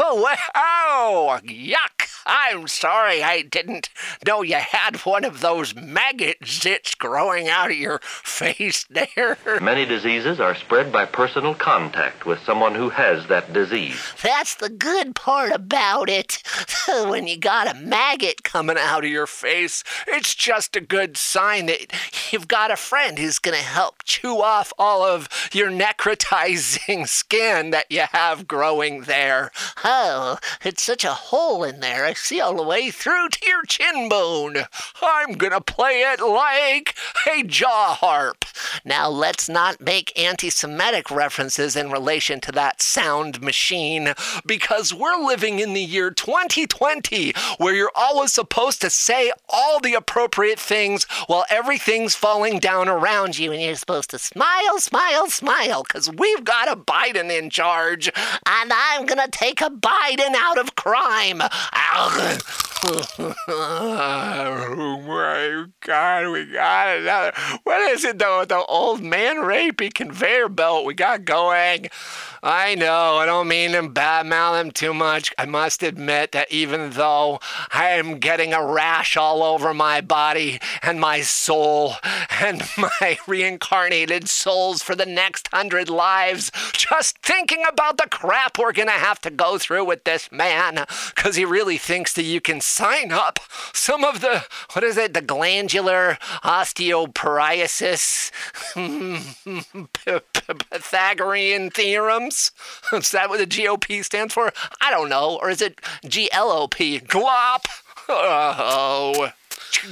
oh, 0.00 0.36
wow! 0.54 1.40
Yuck! 1.42 2.08
I'm 2.26 2.68
sorry, 2.68 3.22
I 3.22 3.42
didn't 3.42 3.90
know 4.26 4.42
you 4.42 4.56
had 4.56 4.96
one 5.04 5.24
of 5.24 5.40
those 5.40 5.74
maggot 5.74 6.40
zits 6.40 6.96
growing 6.96 7.48
out 7.48 7.70
of 7.70 7.76
your 7.76 8.00
face 8.02 8.86
there. 8.88 9.36
Many 9.60 9.84
diseases 9.84 10.40
are 10.40 10.54
spread 10.54 10.90
by 10.90 11.04
personal 11.04 11.54
contact 11.54 12.24
with 12.24 12.38
someone 12.40 12.74
who 12.74 12.88
has 12.88 13.26
that 13.26 13.52
disease. 13.52 14.00
That's 14.22 14.54
the 14.54 14.70
good 14.70 15.14
part 15.14 15.52
about 15.52 16.08
it. 16.08 16.42
when 16.88 17.26
you 17.26 17.38
got 17.38 17.74
a 17.74 17.78
maggot 17.78 18.43
coming 18.44 18.76
out 18.78 19.04
of 19.04 19.10
your 19.10 19.26
face, 19.26 19.82
it's 20.06 20.34
just 20.34 20.76
a 20.76 20.80
good 20.80 21.16
sign 21.16 21.66
that 21.66 21.92
you've 22.30 22.46
got 22.46 22.70
a 22.70 22.76
friend 22.76 23.18
who's 23.18 23.38
going 23.38 23.56
to 23.56 23.64
help 23.64 24.04
chew 24.04 24.40
off 24.40 24.72
all 24.78 25.02
of 25.02 25.28
your 25.52 25.70
necrotizing 25.70 27.08
skin 27.08 27.70
that 27.70 27.86
you 27.90 28.04
have 28.12 28.46
growing 28.46 29.02
there. 29.02 29.50
Oh, 29.82 30.38
it's 30.64 30.82
such 30.82 31.04
a 31.04 31.14
hole 31.14 31.64
in 31.64 31.80
there. 31.80 32.04
I 32.04 32.12
see 32.12 32.40
all 32.40 32.56
the 32.56 32.62
way 32.62 32.90
through 32.90 33.30
to 33.30 33.46
your 33.46 33.64
chin 33.64 34.08
bone. 34.08 34.56
I'm 35.02 35.32
going 35.32 35.52
to 35.52 35.60
play 35.60 36.02
it 36.02 36.20
like 36.20 36.94
a 37.30 37.42
jaw 37.42 37.94
harp. 37.94 38.44
Now, 38.84 39.08
let's 39.08 39.48
not 39.48 39.80
make 39.80 40.18
anti 40.18 40.50
Semitic 40.50 41.10
references 41.10 41.76
in 41.76 41.90
relation 41.90 42.40
to 42.40 42.52
that 42.52 42.82
sound 42.82 43.40
machine 43.40 44.12
because 44.46 44.92
we're 44.92 45.24
living 45.24 45.58
in 45.58 45.72
the 45.72 45.82
year 45.82 46.10
2020 46.10 47.32
where 47.58 47.74
you're 47.74 47.90
always 47.94 48.33
supposed 48.34 48.80
to 48.80 48.90
say 48.90 49.32
all 49.48 49.80
the 49.80 49.94
appropriate 49.94 50.58
things 50.58 51.04
while 51.26 51.44
everything's 51.48 52.14
falling 52.14 52.58
down 52.58 52.88
around 52.88 53.38
you 53.38 53.52
and 53.52 53.62
you're 53.62 53.76
supposed 53.76 54.10
to 54.10 54.18
smile, 54.18 54.78
smile, 54.78 55.28
smile 55.28 55.82
because 55.82 56.10
we've 56.10 56.44
got 56.44 56.70
a 56.70 56.76
Biden 56.76 57.36
in 57.36 57.50
charge 57.50 58.08
and 58.08 58.72
I'm 58.72 59.06
going 59.06 59.24
to 59.24 59.30
take 59.30 59.60
a 59.60 59.70
Biden 59.70 60.34
out 60.34 60.58
of 60.58 60.74
crime. 60.74 61.40
oh 63.48 65.00
my 65.06 65.64
God, 65.80 66.32
we 66.32 66.44
got 66.44 66.98
another. 66.98 67.32
What 67.62 67.80
is 67.92 68.04
it 68.04 68.18
though? 68.18 68.44
The 68.44 68.62
old 68.62 69.02
man 69.02 69.36
rapey 69.36 69.92
conveyor 69.92 70.50
belt 70.50 70.84
we 70.84 70.92
got 70.92 71.24
going. 71.24 71.88
I 72.42 72.74
know, 72.74 73.16
I 73.16 73.24
don't 73.24 73.48
mean 73.48 73.72
to 73.72 73.80
badmouth 73.84 74.60
him 74.60 74.70
too 74.70 74.92
much. 74.92 75.32
I 75.38 75.46
must 75.46 75.82
admit 75.82 76.32
that 76.32 76.52
even 76.52 76.90
though 76.90 77.40
I 77.72 77.92
am 77.92 78.18
getting 78.18 78.52
a 78.52 78.62
rash 78.62 79.16
all 79.16 79.42
over 79.42 79.72
my 79.72 80.02
body 80.02 80.60
and 80.82 81.00
my 81.00 81.22
soul 81.22 81.94
and 82.42 82.62
my 82.76 83.18
reincarnated 83.26 84.28
souls 84.28 84.82
for 84.82 84.94
the 84.94 85.06
next 85.06 85.48
hundred 85.54 85.88
lives, 85.88 86.52
just 86.74 87.16
thinking 87.20 87.62
about 87.66 87.96
the 87.96 88.08
crap 88.10 88.58
we're 88.58 88.72
gonna 88.72 88.90
have 88.90 89.22
to 89.22 89.30
go 89.30 89.56
through 89.56 89.86
with 89.86 90.04
this 90.04 90.30
man, 90.30 90.84
because 91.16 91.36
he 91.36 91.46
really 91.46 91.78
thinks 91.78 92.12
that 92.12 92.24
you 92.24 92.42
can 92.42 92.60
sign 92.74 93.12
up 93.12 93.38
some 93.72 94.02
of 94.04 94.20
the, 94.20 94.44
what 94.72 94.82
is 94.82 94.96
it, 94.96 95.14
the 95.14 95.22
glandular 95.22 96.18
osteoporosis, 96.42 98.32
Pythagorean 100.70 101.70
theorems. 101.70 102.50
Is 102.92 103.12
that 103.12 103.28
what 103.28 103.38
the 103.38 103.46
GOP 103.46 104.04
stands 104.04 104.34
for? 104.34 104.52
I 104.80 104.90
don't 104.90 105.08
know. 105.08 105.38
Or 105.40 105.50
is 105.50 105.62
it 105.62 105.80
GLOP? 106.04 107.00
GLOP? 107.06 107.66
Oh. 108.08 109.30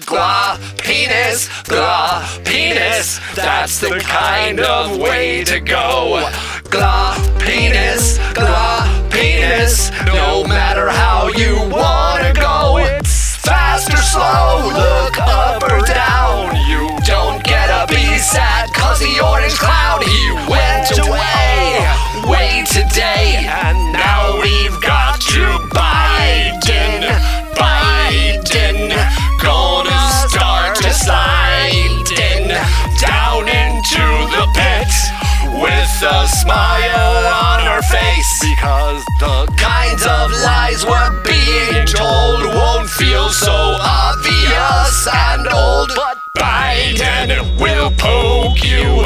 Glah, 0.06 0.58
penis, 0.78 1.48
glah, 1.64 2.26
penis. 2.44 3.20
That's 3.34 3.80
the 3.80 4.00
kind 4.00 4.60
of 4.60 4.96
way 4.98 5.44
to 5.44 5.60
go. 5.60 6.30
Glah, 6.70 7.14
penis, 7.40 8.18
glah, 8.32 9.08
penis. 9.10 9.90
No 10.06 10.44
matter 10.44 10.88
how 10.88 11.28
you 11.28 11.56
wanna 11.68 12.32
go, 12.32 12.61
fast 13.72 13.92
or 13.92 13.96
slow. 13.96 14.68
Look 14.68 15.18
up 15.18 15.62
or 15.62 15.80
down. 15.86 16.56
You 16.68 16.88
don't 17.04 17.42
get 17.42 17.68
a 17.70 17.86
be 17.88 18.18
sad 18.18 18.72
cause 18.74 19.00
the 19.00 19.20
orange 19.24 19.54
cloud 19.58 20.02
he 20.02 20.32
went 20.48 20.88
away. 20.98 21.80
Way 22.30 22.64
today, 22.68 23.46
and 23.48 23.92
now 23.92 24.40
we've 24.40 24.80
got 24.80 25.20
Joe 25.20 25.58
Biden. 25.70 25.91
With 35.60 36.02
a 36.02 36.28
smile 36.28 37.26
on 37.26 37.60
her 37.66 37.82
face 37.82 38.38
because 38.40 39.02
the 39.20 39.52
kinds 39.58 40.02
of 40.02 40.30
lies 40.42 40.84
we're 40.84 41.22
being 41.22 41.86
told 41.86 42.44
won't 42.54 42.88
feel 42.90 43.28
so 43.28 43.76
obvious 43.80 45.08
and 45.12 45.46
old 45.48 45.90
but 45.94 46.18
Biden 46.38 47.60
will 47.60 47.90
poke 47.98 48.64
you 48.64 49.02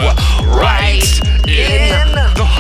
right 0.49 1.21
in 1.47 2.13
the 2.35 2.47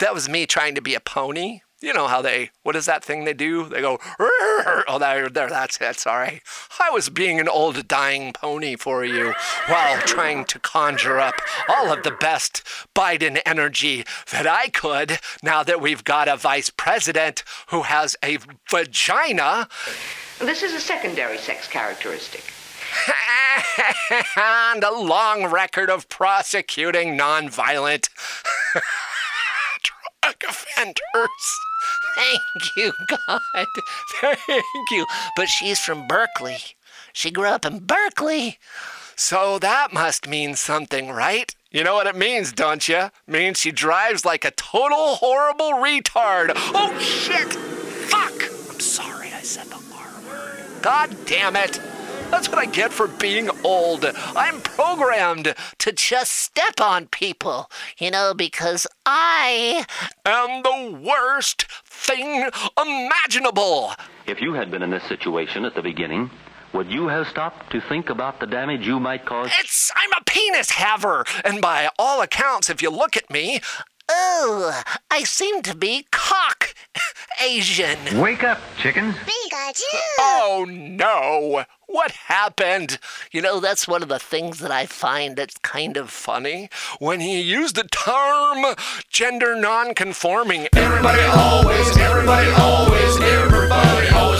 That 0.00 0.14
was 0.14 0.28
me 0.28 0.46
trying 0.46 0.74
to 0.74 0.82
be 0.82 0.94
a 0.94 1.00
pony. 1.00 1.60
You 1.80 1.92
know 1.92 2.06
how 2.06 2.22
they, 2.22 2.50
what 2.62 2.76
is 2.76 2.86
that 2.86 3.04
thing 3.04 3.24
they 3.24 3.34
do? 3.34 3.68
They 3.68 3.80
go, 3.80 3.98
oh, 4.20 4.98
there, 5.00 5.28
there, 5.28 5.48
that's 5.48 5.80
it, 5.80 5.98
sorry. 5.98 6.40
I 6.82 6.90
was 6.90 7.08
being 7.08 7.38
an 7.38 7.48
old 7.48 7.86
dying 7.86 8.32
pony 8.32 8.74
for 8.74 9.04
you 9.04 9.34
while 9.68 10.00
trying 10.00 10.44
to 10.46 10.58
conjure 10.58 11.20
up 11.20 11.36
all 11.68 11.92
of 11.92 12.02
the 12.02 12.10
best 12.10 12.64
Biden 12.92 13.40
energy 13.46 14.04
that 14.32 14.48
I 14.48 14.68
could 14.68 15.20
now 15.44 15.62
that 15.62 15.80
we've 15.80 16.02
got 16.02 16.26
a 16.26 16.36
vice 16.36 16.70
president 16.70 17.44
who 17.68 17.82
has 17.82 18.16
a 18.24 18.38
vagina. 18.68 19.68
This 20.40 20.64
is 20.64 20.72
a 20.72 20.80
secondary 20.80 21.38
sex 21.38 21.68
characteristic. 21.68 22.52
and 24.36 24.82
a 24.82 24.92
long 24.92 25.46
record 25.46 25.88
of 25.88 26.08
prosecuting 26.08 27.16
nonviolent 27.16 28.08
drug 29.84 30.34
offenders. 30.48 31.58
Thank 32.14 32.76
you, 32.76 32.92
God. 33.08 33.40
Thank 34.20 34.90
you. 34.90 35.06
But 35.36 35.48
she's 35.48 35.80
from 35.80 36.06
Berkeley. 36.06 36.58
She 37.12 37.30
grew 37.30 37.48
up 37.48 37.64
in 37.64 37.80
Berkeley. 37.80 38.58
So 39.16 39.58
that 39.58 39.92
must 39.92 40.26
mean 40.26 40.54
something, 40.54 41.10
right? 41.10 41.54
You 41.70 41.84
know 41.84 41.94
what 41.94 42.06
it 42.06 42.16
means, 42.16 42.52
don't 42.52 42.86
you? 42.88 43.10
Means 43.26 43.58
she 43.58 43.72
drives 43.72 44.24
like 44.24 44.44
a 44.44 44.50
total 44.50 45.16
horrible 45.16 45.72
retard. 45.72 46.52
Oh 46.56 46.98
shit! 46.98 47.52
Fuck! 47.52 48.32
I'm 48.70 48.80
sorry 48.80 49.28
I 49.28 49.42
said 49.42 49.66
the 49.66 49.76
R 49.94 50.10
word. 50.28 50.82
God 50.82 51.16
damn 51.26 51.56
it! 51.56 51.80
That's 52.32 52.48
what 52.48 52.58
I 52.58 52.64
get 52.64 52.94
for 52.94 53.08
being 53.08 53.50
old. 53.62 54.06
I'm 54.34 54.62
programmed 54.62 55.54
to 55.78 55.92
just 55.92 56.32
step 56.32 56.80
on 56.80 57.08
people, 57.08 57.70
you 57.98 58.10
know, 58.10 58.32
because 58.32 58.86
I 59.04 59.84
am 60.24 60.62
the 60.62 60.98
worst 61.06 61.66
thing 61.84 62.48
imaginable. 62.80 63.92
If 64.26 64.40
you 64.40 64.54
had 64.54 64.70
been 64.70 64.82
in 64.82 64.88
this 64.88 65.04
situation 65.04 65.66
at 65.66 65.74
the 65.74 65.82
beginning, 65.82 66.30
would 66.72 66.90
you 66.90 67.06
have 67.08 67.28
stopped 67.28 67.70
to 67.72 67.82
think 67.82 68.08
about 68.08 68.40
the 68.40 68.46
damage 68.46 68.86
you 68.86 68.98
might 68.98 69.26
cause? 69.26 69.50
It's 69.60 69.92
I'm 69.94 70.10
a 70.18 70.24
penis 70.24 70.70
haver, 70.70 71.26
and 71.44 71.60
by 71.60 71.90
all 71.98 72.22
accounts, 72.22 72.70
if 72.70 72.80
you 72.80 72.88
look 72.88 73.14
at 73.14 73.30
me, 73.30 73.60
oh, 74.08 74.82
I 75.10 75.24
seem 75.24 75.60
to 75.62 75.76
be 75.76 76.06
cock 76.10 76.74
Asian. 77.42 77.98
Wake 78.18 78.42
up, 78.42 78.58
Oh 80.18 80.66
no! 80.68 81.64
What 81.86 82.12
happened? 82.12 82.98
You 83.32 83.42
know, 83.42 83.60
that's 83.60 83.86
one 83.86 84.02
of 84.02 84.08
the 84.08 84.18
things 84.18 84.60
that 84.60 84.70
I 84.70 84.86
find 84.86 85.36
that's 85.36 85.58
kind 85.58 85.96
of 85.96 86.10
funny. 86.10 86.70
When 86.98 87.20
he 87.20 87.40
used 87.40 87.76
the 87.76 87.84
term 87.84 88.74
gender 89.10 89.54
non-conforming, 89.56 90.68
Everybody 90.72 91.22
always, 91.22 91.96
everybody 91.96 92.50
always, 92.52 93.20
everybody 93.20 94.08
always 94.08 94.31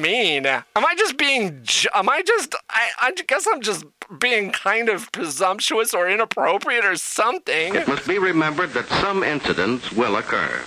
mean? 0.00 0.46
Am 0.46 0.62
I 0.76 0.94
just 0.96 1.16
being? 1.18 1.66
Am 1.94 2.08
I 2.08 2.22
just? 2.22 2.54
I, 2.70 2.88
I 3.00 3.12
guess 3.12 3.46
I'm 3.50 3.60
just 3.60 3.84
being 4.18 4.50
kind 4.52 4.88
of 4.88 5.10
presumptuous 5.12 5.92
or 5.92 6.08
inappropriate 6.08 6.84
or 6.84 6.96
something. 6.96 7.74
It 7.74 7.88
must 7.88 8.06
be 8.06 8.18
remembered 8.18 8.72
that 8.72 8.88
some 8.88 9.22
incidents 9.22 9.92
will 9.92 10.16
occur. 10.16 10.62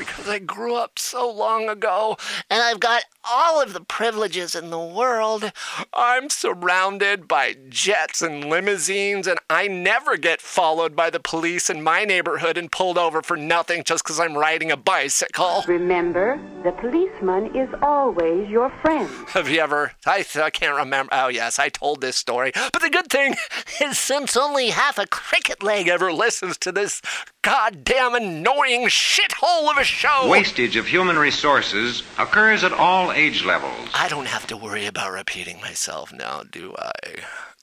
Because 0.00 0.26
I 0.30 0.38
grew 0.38 0.76
up 0.76 0.98
so 0.98 1.30
long 1.30 1.68
ago 1.68 2.16
and 2.48 2.62
I've 2.62 2.80
got 2.80 3.02
all 3.28 3.60
of 3.60 3.74
the 3.74 3.82
privileges 3.82 4.54
in 4.54 4.70
the 4.70 4.78
world. 4.78 5.52
I'm 5.92 6.30
surrounded 6.30 7.28
by 7.28 7.56
jets 7.68 8.22
and 8.22 8.44
limousines, 8.44 9.26
and 9.26 9.38
I 9.50 9.68
never 9.68 10.16
get 10.16 10.40
followed 10.40 10.96
by 10.96 11.10
the 11.10 11.20
police 11.20 11.68
in 11.68 11.82
my 11.82 12.06
neighborhood 12.06 12.56
and 12.56 12.72
pulled 12.72 12.96
over 12.96 13.20
for 13.20 13.36
nothing 13.36 13.84
just 13.84 14.02
because 14.02 14.18
I'm 14.18 14.38
riding 14.38 14.70
a 14.70 14.76
bicycle. 14.76 15.64
Remember, 15.66 16.40
the 16.64 16.72
policeman 16.72 17.54
is 17.54 17.68
always 17.82 18.48
your 18.48 18.70
friend. 18.80 19.10
Have 19.28 19.50
you 19.50 19.60
ever? 19.60 19.92
I, 20.06 20.24
I 20.36 20.50
can't 20.50 20.76
remember. 20.76 21.10
Oh, 21.12 21.28
yes, 21.28 21.58
I 21.58 21.68
told 21.68 22.00
this 22.00 22.16
story. 22.16 22.52
But 22.54 22.80
the 22.80 22.90
good 22.90 23.08
thing 23.08 23.36
is, 23.82 23.98
since 23.98 24.34
only 24.34 24.70
half 24.70 24.98
a 24.98 25.06
cricket 25.06 25.62
leg 25.62 25.88
ever 25.88 26.10
listens 26.10 26.56
to 26.58 26.72
this 26.72 27.02
goddamn 27.42 28.14
annoying 28.14 28.86
shithole 28.88 29.70
of 29.70 29.78
a 29.78 29.84
show. 29.84 30.28
Wastage 30.28 30.76
of 30.76 30.86
human 30.86 31.18
resources 31.18 32.02
occurs 32.18 32.64
at 32.64 32.72
all 32.72 33.12
age 33.12 33.44
levels. 33.44 33.88
I 33.94 34.08
don't 34.08 34.26
have 34.26 34.46
to 34.48 34.56
worry 34.56 34.86
about 34.86 35.12
repeating 35.12 35.60
myself 35.60 36.12
now, 36.12 36.42
do 36.50 36.74
I? 36.78 36.92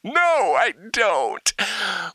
No, 0.03 0.13
I 0.13 0.73
don't. 0.91 1.53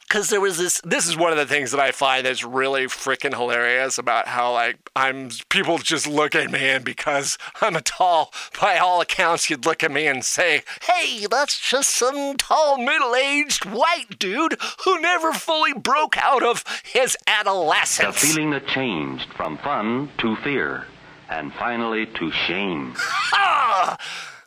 Cause 0.09 0.29
there 0.31 0.41
was 0.41 0.57
this 0.57 0.81
this 0.85 1.07
is 1.07 1.17
one 1.17 1.33
of 1.33 1.39
the 1.39 1.47
things 1.47 1.73
that 1.73 1.81
I 1.81 1.91
find 1.91 2.25
that's 2.25 2.45
really 2.45 2.85
freaking 2.85 3.35
hilarious 3.37 3.99
about 3.99 4.29
how 4.29 4.53
like 4.53 4.77
I'm 4.95 5.31
people 5.49 5.79
just 5.79 6.07
look 6.07 6.35
at 6.35 6.51
me 6.51 6.61
and 6.69 6.85
because 6.85 7.39
I'm 7.61 7.77
a 7.77 7.81
tall, 7.81 8.33
by 8.61 8.79
all 8.79 9.01
accounts 9.01 9.51
you'd 9.51 9.67
look 9.67 9.83
at 9.83 9.91
me 9.91 10.07
and 10.07 10.25
say, 10.25 10.63
Hey, 10.83 11.27
that's 11.31 11.59
just 11.59 11.91
some 11.91 12.37
tall 12.37 12.79
middle-aged 12.79 13.65
white 13.65 14.19
dude 14.19 14.57
who 14.85 15.01
never 15.01 15.33
fully 15.33 15.73
broke 15.75 16.17
out 16.17 16.43
of 16.43 16.65
his 16.85 17.17
adolescence." 17.27 18.21
The 18.21 18.27
feeling 18.29 18.51
that 18.51 18.67
changed 18.69 19.33
from 19.35 19.59
fun 19.59 20.11
to 20.19 20.37
fear, 20.37 20.87
and 21.29 21.53
finally 21.55 22.07
to 22.07 22.31
shame. 22.31 22.95
Ah! 23.35 23.99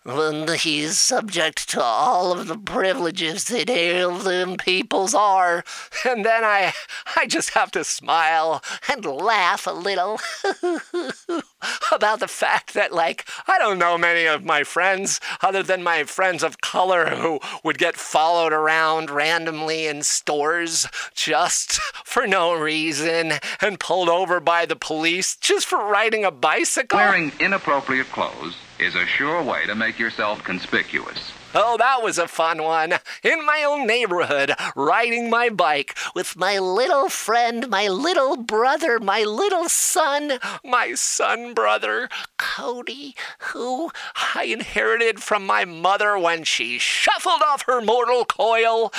When 0.06 0.48
he's 0.50 1.00
subject 1.00 1.68
to 1.70 1.82
all 1.82 2.32
of 2.32 2.46
the 2.46 2.60
privileges 2.60 3.46
that 3.46 3.72
alien 3.72 4.56
peoples 4.58 5.16
are. 5.16 5.64
And 6.08 6.24
then 6.24 6.44
I 6.44 6.74
I 7.16 7.26
just 7.26 7.56
have 7.56 7.72
to 7.72 7.84
smile 7.84 8.64
and 8.88 9.04
laugh 9.04 9.66
a 9.66 9.72
little 9.72 10.20
about 11.92 12.20
the 12.20 12.28
fact 12.28 12.76
that 12.76 12.94
like 12.94 13.26
I 13.48 13.58
don't 13.58 13.80
know 13.80 13.98
many 13.98 14.28
of 14.28 14.44
my 14.44 14.64
friends 14.64 15.20
other 15.42 15.64
than 15.64 15.82
my 15.82 16.04
friends 16.04 16.44
of 16.44 16.62
color 16.62 17.10
who 17.16 17.40
would 17.64 17.80
get 17.80 17.98
followed 17.98 18.54
around 18.54 19.10
randomly 19.10 19.88
in 19.88 20.04
stores 20.04 20.88
just 21.16 21.80
for 22.06 22.28
no 22.28 22.54
reason 22.54 23.34
and 23.60 23.80
pulled 23.80 24.10
over 24.10 24.40
by 24.40 24.68
the 24.68 24.76
police 24.76 25.36
just 25.36 25.66
for 25.66 25.80
riding 25.80 26.24
a 26.24 26.30
bicycle. 26.30 27.00
Wearing 27.00 27.32
inappropriate 27.40 28.12
clothes 28.12 28.56
is 28.79 28.96
a 28.96 29.05
sure 29.05 29.44
way 29.44 29.65
to 29.67 29.75
make 29.75 30.00
yourself 30.00 30.44
conspicuous. 30.44 31.34
Oh, 31.58 31.78
that 31.78 32.04
was 32.04 32.18
a 32.18 32.28
fun 32.28 32.62
one. 32.62 32.96
In 33.24 33.46
my 33.46 33.64
own 33.64 33.88
neighborhood, 33.88 34.52
riding 34.76 35.30
my 35.30 35.48
bike 35.48 35.98
with 36.14 36.36
my 36.36 36.60
little 36.60 37.08
friend, 37.08 37.70
my 37.70 37.88
little 37.88 38.36
brother, 38.36 39.00
my 39.00 39.24
little 39.24 39.70
son, 39.70 40.34
my 40.66 40.96
son 40.96 41.54
brother, 41.54 42.10
Cody, 42.38 43.16
who 43.40 43.90
I 44.36 44.44
inherited 44.44 45.24
from 45.24 45.46
my 45.46 45.64
mother 45.64 46.20
when 46.20 46.44
she 46.44 46.78
shuffled 46.78 47.42
off 47.42 47.64
her 47.68 47.80
mortal 47.80 48.26
coil. 48.26 48.92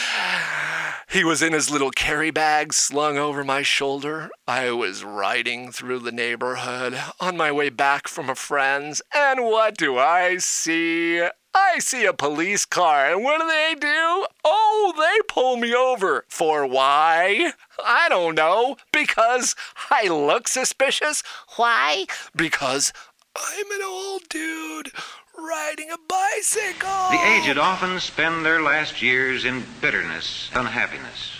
He 1.10 1.24
was 1.24 1.42
in 1.42 1.52
his 1.52 1.70
little 1.70 1.90
carry 1.90 2.30
bag 2.30 2.72
slung 2.72 3.18
over 3.18 3.44
my 3.44 3.60
shoulder. 3.60 4.30
I 4.48 4.70
was 4.70 5.04
riding 5.04 5.72
through 5.72 5.98
the 5.98 6.10
neighborhood 6.10 6.98
on 7.20 7.36
my 7.36 7.52
way 7.52 7.68
back 7.68 8.08
from 8.08 8.30
a 8.30 8.34
friend's, 8.34 9.02
and 9.14 9.44
what 9.44 9.76
do 9.76 9.98
I 9.98 10.38
see? 10.38 11.28
I 11.58 11.78
see 11.78 12.04
a 12.04 12.12
police 12.12 12.66
car, 12.66 13.12
and 13.12 13.24
what 13.24 13.40
do 13.40 13.48
they 13.48 13.74
do? 13.80 14.26
Oh, 14.44 14.92
they 14.96 15.22
pull 15.26 15.56
me 15.56 15.74
over. 15.74 16.26
For 16.28 16.66
why? 16.66 17.52
I 17.84 18.10
don't 18.10 18.34
know. 18.34 18.76
Because 18.92 19.56
I 19.90 20.08
look 20.08 20.48
suspicious? 20.48 21.22
Why? 21.56 22.04
Because 22.34 22.92
I'm 23.34 23.70
an 23.72 23.82
old 23.82 24.28
dude 24.28 24.92
riding 25.38 25.90
a 25.90 25.96
bicycle. 26.06 27.10
The 27.10 27.24
aged 27.24 27.58
often 27.58 28.00
spend 28.00 28.44
their 28.44 28.60
last 28.60 29.00
years 29.00 29.46
in 29.46 29.64
bitterness, 29.80 30.50
and 30.52 30.66
unhappiness. 30.66 31.35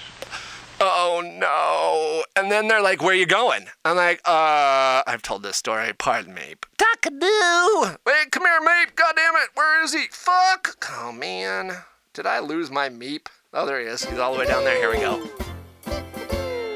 Oh 0.78 1.22
no. 1.24 2.24
And 2.36 2.50
then 2.52 2.68
they're 2.68 2.82
like, 2.82 3.02
Where 3.02 3.14
you 3.14 3.26
going? 3.26 3.66
I'm 3.84 3.96
like, 3.96 4.20
uh, 4.26 5.02
I've 5.06 5.22
told 5.22 5.42
this 5.42 5.56
story, 5.56 5.92
pardon 5.96 6.34
me. 6.34 6.54
Duckadoo! 6.76 7.96
Wait, 8.06 8.30
come 8.30 8.44
here, 8.44 8.60
Meep. 8.60 8.94
God 8.94 9.14
damn 9.16 9.34
it. 9.36 9.50
Where 9.54 9.82
is 9.82 9.94
he? 9.94 10.06
Fuck! 10.10 10.76
Oh 10.92 11.12
man. 11.12 11.72
Did 12.12 12.26
I 12.26 12.40
lose 12.40 12.70
my 12.70 12.88
Meep? 12.88 13.26
Oh, 13.54 13.64
there 13.64 13.80
he 13.80 13.86
is. 13.86 14.04
He's 14.04 14.18
all 14.18 14.34
the 14.34 14.40
way 14.40 14.46
down 14.46 14.64
there. 14.64 14.76
Here 14.76 14.90
we 14.90 14.98
go. 14.98 15.22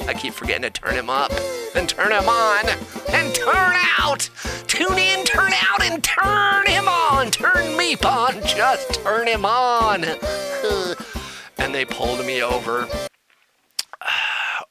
I 0.07 0.15
keep 0.15 0.33
forgetting 0.33 0.63
to 0.63 0.71
turn 0.71 0.95
him 0.95 1.11
up 1.11 1.31
and 1.75 1.89
turn 1.89 2.11
him 2.11 2.29
on 2.29 2.69
and 3.13 3.35
turn 3.35 3.77
out. 3.99 4.31
Tune 4.67 4.99
in, 4.99 5.25
turn 5.25 5.53
out, 5.53 5.83
and 5.83 6.03
turn 6.03 6.67
him 6.67 6.89
on. 6.89 7.31
Turn 7.31 7.77
Meep 7.79 8.05
on. 8.05 8.43
Just 8.47 8.95
turn 8.95 9.27
him 9.27 9.45
on. 9.45 10.05
and 11.59 11.75
they 11.75 11.85
pulled 11.85 12.25
me 12.25 12.43
over 12.43 12.89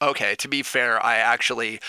okay, 0.02 0.36
to 0.36 0.48
be 0.48 0.64
fair, 0.64 1.04
I 1.04 1.18
actually 1.18 1.80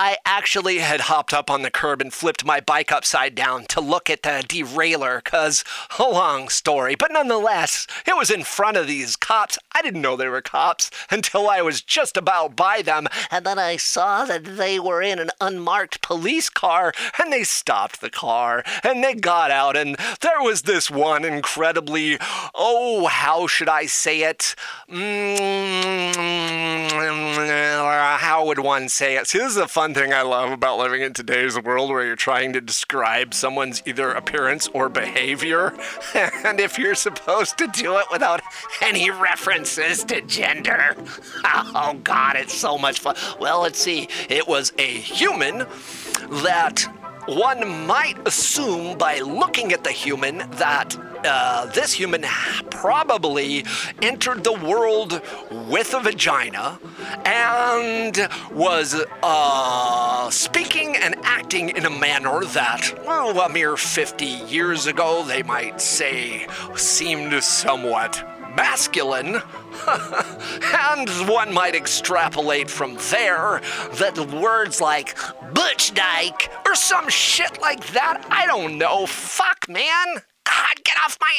I 0.00 0.16
actually 0.24 0.78
had 0.78 1.00
hopped 1.00 1.34
up 1.34 1.50
on 1.50 1.62
the 1.62 1.72
curb 1.72 2.00
and 2.00 2.14
flipped 2.14 2.44
my 2.44 2.60
bike 2.60 2.92
upside 2.92 3.34
down 3.34 3.64
to 3.64 3.80
look 3.80 4.08
at 4.08 4.22
the 4.22 4.44
derailleur 4.46 5.24
cuz 5.24 5.64
a 5.98 6.04
long 6.04 6.48
story, 6.50 6.94
but 6.94 7.10
nonetheless, 7.10 7.88
it 8.06 8.16
was 8.16 8.30
in 8.30 8.44
front 8.44 8.76
of 8.76 8.86
these 8.86 9.16
cops. 9.16 9.58
I 9.72 9.82
didn't 9.82 10.02
know 10.02 10.14
they 10.14 10.28
were 10.28 10.40
cops 10.40 10.92
until 11.10 11.50
I 11.50 11.62
was 11.62 11.82
just 11.82 12.16
about 12.16 12.54
by 12.54 12.80
them, 12.80 13.08
and 13.28 13.44
then 13.44 13.58
I 13.58 13.76
saw 13.76 14.24
that 14.24 14.44
they 14.44 14.78
were 14.78 15.02
in 15.02 15.18
an 15.18 15.32
unmarked 15.40 16.00
police 16.00 16.48
car 16.48 16.92
and 17.20 17.32
they 17.32 17.42
stopped 17.42 18.00
the 18.00 18.08
car 18.08 18.62
and 18.84 19.02
they 19.02 19.14
got 19.14 19.50
out 19.50 19.76
and 19.76 19.96
there 20.20 20.40
was 20.40 20.62
this 20.62 20.92
one 20.92 21.24
incredibly 21.24 22.18
oh, 22.54 23.06
how 23.08 23.48
should 23.48 23.68
I 23.68 23.86
say 23.86 24.22
it? 24.22 24.54
Mm, 24.88 26.18
how 28.18 28.44
would 28.44 28.58
one 28.58 28.88
say 28.88 29.16
it? 29.16 29.26
See, 29.26 29.38
this 29.38 29.52
is 29.52 29.56
a 29.56 29.66
fun 29.66 29.87
thing 29.94 30.12
I 30.12 30.22
love 30.22 30.50
about 30.50 30.78
living 30.78 31.02
in 31.02 31.12
today's 31.12 31.60
world 31.62 31.90
where 31.90 32.04
you're 32.04 32.16
trying 32.16 32.52
to 32.52 32.60
describe 32.60 33.34
someone's 33.34 33.82
either 33.86 34.10
appearance 34.10 34.68
or 34.68 34.88
behavior. 34.88 35.74
and 36.14 36.60
if 36.60 36.78
you're 36.78 36.94
supposed 36.94 37.58
to 37.58 37.66
do 37.68 37.98
it 37.98 38.06
without 38.10 38.40
any 38.82 39.10
references 39.10 40.04
to 40.04 40.20
gender, 40.22 40.96
oh 41.44 41.98
god, 42.04 42.36
it's 42.36 42.54
so 42.54 42.78
much 42.78 43.00
fun. 43.00 43.16
Well, 43.40 43.62
let's 43.62 43.78
see. 43.78 44.08
It 44.28 44.46
was 44.46 44.72
a 44.78 44.86
human 44.86 45.66
that 46.42 46.86
one 47.26 47.86
might 47.86 48.26
assume 48.26 48.96
by 48.96 49.20
looking 49.20 49.72
at 49.72 49.84
the 49.84 49.92
human 49.92 50.38
that 50.52 50.96
uh, 51.24 51.66
this 51.66 51.92
human 51.92 52.24
probably 52.70 53.64
entered 54.02 54.44
the 54.44 54.52
world 54.52 55.20
with 55.68 55.94
a 55.94 56.00
vagina 56.00 56.78
and 57.24 58.28
was 58.52 59.04
uh, 59.22 60.30
speaking 60.30 60.96
and 60.96 61.16
acting 61.22 61.70
in 61.70 61.84
a 61.84 61.90
manner 61.90 62.44
that, 62.44 62.98
well, 63.06 63.38
a 63.40 63.48
mere 63.48 63.76
50 63.76 64.24
years 64.24 64.86
ago, 64.86 65.24
they 65.24 65.42
might 65.42 65.80
say 65.80 66.46
seemed 66.76 67.42
somewhat 67.42 68.24
masculine. 68.56 69.36
and 69.86 71.08
one 71.28 71.52
might 71.52 71.74
extrapolate 71.74 72.68
from 72.70 72.96
there 73.10 73.60
that 73.94 74.18
words 74.40 74.80
like 74.80 75.16
butch 75.54 75.94
dyke 75.94 76.50
or 76.66 76.74
some 76.74 77.08
shit 77.08 77.60
like 77.60 77.86
that, 77.88 78.26
I 78.30 78.46
don't 78.46 78.78
know. 78.78 79.06
Fuck, 79.06 79.68
man. 79.68 80.22
God, 80.48 80.84
get 80.84 80.96
off 81.04 81.18
my 81.20 81.34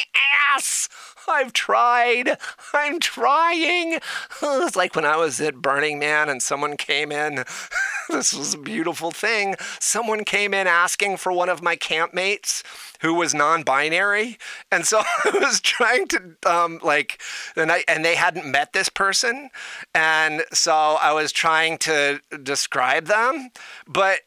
ass! 0.54 0.88
I've 1.28 1.52
tried. 1.52 2.36
I'm 2.72 3.00
trying. 3.00 3.98
It's 4.42 4.76
like 4.76 4.94
when 4.94 5.04
I 5.04 5.16
was 5.16 5.40
at 5.40 5.56
Burning 5.56 5.98
Man 5.98 6.28
and 6.28 6.42
someone 6.42 6.76
came 6.76 7.12
in. 7.12 7.44
this 8.08 8.32
was 8.32 8.54
a 8.54 8.58
beautiful 8.58 9.10
thing. 9.10 9.56
Someone 9.78 10.24
came 10.24 10.54
in 10.54 10.66
asking 10.66 11.16
for 11.18 11.32
one 11.32 11.48
of 11.48 11.62
my 11.62 11.76
campmates 11.76 12.62
who 13.00 13.14
was 13.14 13.34
non-binary, 13.34 14.38
and 14.70 14.86
so 14.86 15.00
I 15.24 15.30
was 15.38 15.60
trying 15.60 16.06
to 16.08 16.36
um, 16.46 16.80
like, 16.82 17.20
and 17.56 17.70
I 17.72 17.84
and 17.88 18.04
they 18.04 18.16
hadn't 18.16 18.50
met 18.50 18.72
this 18.72 18.88
person, 18.88 19.50
and 19.94 20.42
so 20.52 20.72
I 20.72 21.12
was 21.12 21.32
trying 21.32 21.78
to 21.78 22.20
describe 22.42 23.06
them, 23.06 23.50
but 23.86 24.20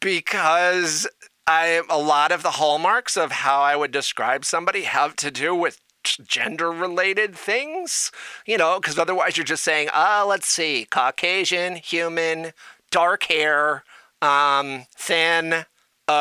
because 0.00 1.06
I 1.52 1.82
a 1.90 1.98
lot 1.98 2.32
of 2.32 2.42
the 2.42 2.52
hallmarks 2.52 3.14
of 3.14 3.30
how 3.30 3.60
I 3.60 3.76
would 3.76 3.90
describe 3.90 4.46
somebody 4.46 4.84
have 4.84 5.14
to 5.16 5.30
do 5.30 5.54
with 5.54 5.82
gender 6.02 6.70
related 6.70 7.36
things, 7.36 8.10
you 8.46 8.56
know, 8.56 8.80
because 8.80 8.98
otherwise 8.98 9.36
you're 9.36 9.44
just 9.44 9.62
saying, 9.62 9.90
ah, 9.92 10.24
let's 10.26 10.46
see, 10.46 10.86
Caucasian, 10.90 11.76
human, 11.76 12.54
dark 12.90 13.24
hair, 13.24 13.84
um, 14.22 14.86
thin, 14.96 15.66
uh, 16.08 16.20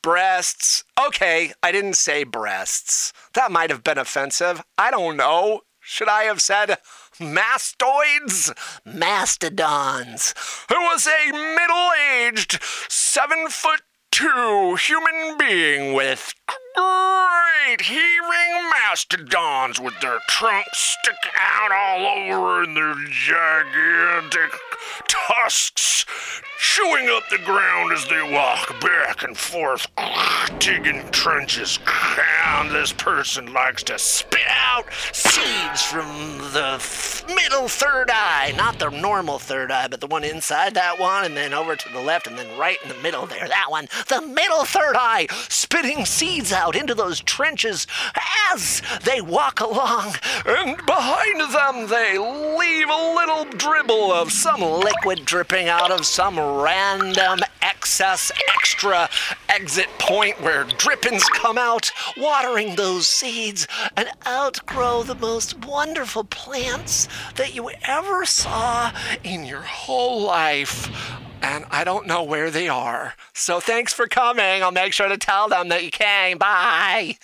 breasts. 0.00 0.84
Okay, 1.04 1.52
I 1.64 1.72
didn't 1.72 1.96
say 1.96 2.22
breasts. 2.22 3.12
That 3.34 3.50
might 3.50 3.70
have 3.70 3.82
been 3.82 3.98
offensive. 3.98 4.62
I 4.78 4.92
don't 4.92 5.16
know. 5.16 5.62
Should 5.80 6.08
I 6.08 6.22
have 6.24 6.40
said 6.40 6.78
mastoids? 7.20 8.52
Mastodons. 8.84 10.34
Who 10.68 10.80
was 10.80 11.06
a 11.06 11.32
middle 11.32 11.90
aged, 12.18 12.58
seven 12.88 13.48
foot 13.48 13.82
two 14.20 14.74
human 14.74 15.38
being 15.38 15.94
with 15.94 16.34
great 16.76 17.80
heaving 17.80 18.70
mastodons 18.70 19.80
with 19.80 19.98
their 20.00 20.18
trunks 20.28 20.96
sticking 21.00 21.30
out 21.38 21.72
all 21.72 22.34
over 22.34 22.62
and 22.62 22.76
their 22.76 22.94
gigantic 23.08 24.52
tusks 25.08 26.04
chewing 26.58 27.08
up 27.08 27.22
the 27.30 27.38
ground 27.38 27.92
as 27.92 28.06
they 28.08 28.22
walk 28.34 28.78
back 28.82 29.22
and 29.22 29.36
forth, 29.36 29.86
digging 30.58 31.08
trenches. 31.10 31.78
And 32.46 32.70
this 32.70 32.92
person 32.92 33.52
likes 33.54 33.82
to 33.84 33.98
spit 33.98 34.40
out 34.48 34.84
seeds 35.12 35.82
from 35.82 36.38
the 36.52 36.78
middle 37.34 37.68
third 37.68 38.10
eye, 38.10 38.52
not 38.56 38.78
the 38.78 38.90
normal 38.90 39.38
third 39.38 39.70
eye, 39.70 39.88
but 39.88 40.00
the 40.00 40.06
one 40.06 40.24
inside 40.24 40.74
that 40.74 40.98
one, 40.98 41.24
and 41.24 41.36
then 41.36 41.52
over 41.52 41.76
to 41.76 41.92
the 41.92 42.00
left, 42.00 42.26
and 42.26 42.38
then 42.38 42.58
right 42.58 42.78
in 42.82 42.88
the 42.88 43.02
middle 43.02 43.26
there, 43.26 43.48
that 43.48 43.70
one, 43.70 43.88
the 44.08 44.20
middle 44.20 44.64
third 44.64 44.96
eye, 44.96 45.26
spitting 45.48 46.04
seeds 46.04 46.52
out 46.52 46.76
into 46.76 46.94
those 46.94 47.20
trenches 47.20 47.86
as 48.52 48.82
they 49.04 49.20
walk 49.20 49.60
along, 49.60 50.14
and 50.46 50.76
behind 50.86 51.40
them 51.52 51.88
they 51.88 52.18
leave 52.18 52.88
a 52.88 53.14
little 53.14 53.44
dribble 53.56 54.12
of 54.12 54.32
some 54.32 54.60
liquid 54.60 55.24
dripping 55.24 55.68
out 55.68 55.90
of 55.90 56.06
some 56.06 56.38
random 56.38 57.40
excess 57.62 58.32
extra 58.48 59.08
exit 59.48 59.86
point 59.98 60.40
where 60.40 60.64
drippings 60.64 61.24
come 61.30 61.58
out, 61.58 61.90
watering 62.16 62.76
those 62.76 63.08
seeds 63.08 63.66
and 63.96 64.08
outgrow 64.26 65.02
the 65.02 65.14
most 65.14 65.64
wonderful 65.64 66.24
plants 66.24 67.08
that 67.36 67.54
you 67.54 67.70
ever 67.82 68.24
saw 68.24 68.92
in 69.24 69.44
your 69.44 69.62
whole 69.62 70.22
life. 70.22 70.90
And 71.42 71.64
I 71.70 71.84
don't 71.84 72.06
know 72.06 72.22
where 72.22 72.50
they 72.50 72.68
are. 72.68 73.14
So 73.32 73.60
thanks 73.60 73.92
for 73.92 74.06
coming. 74.06 74.62
I'll 74.62 74.72
make 74.72 74.92
sure 74.92 75.08
to 75.08 75.16
tell 75.16 75.48
them 75.48 75.68
that 75.68 75.84
you 75.84 75.90
came. 75.90 76.38
Bye. 76.38 77.16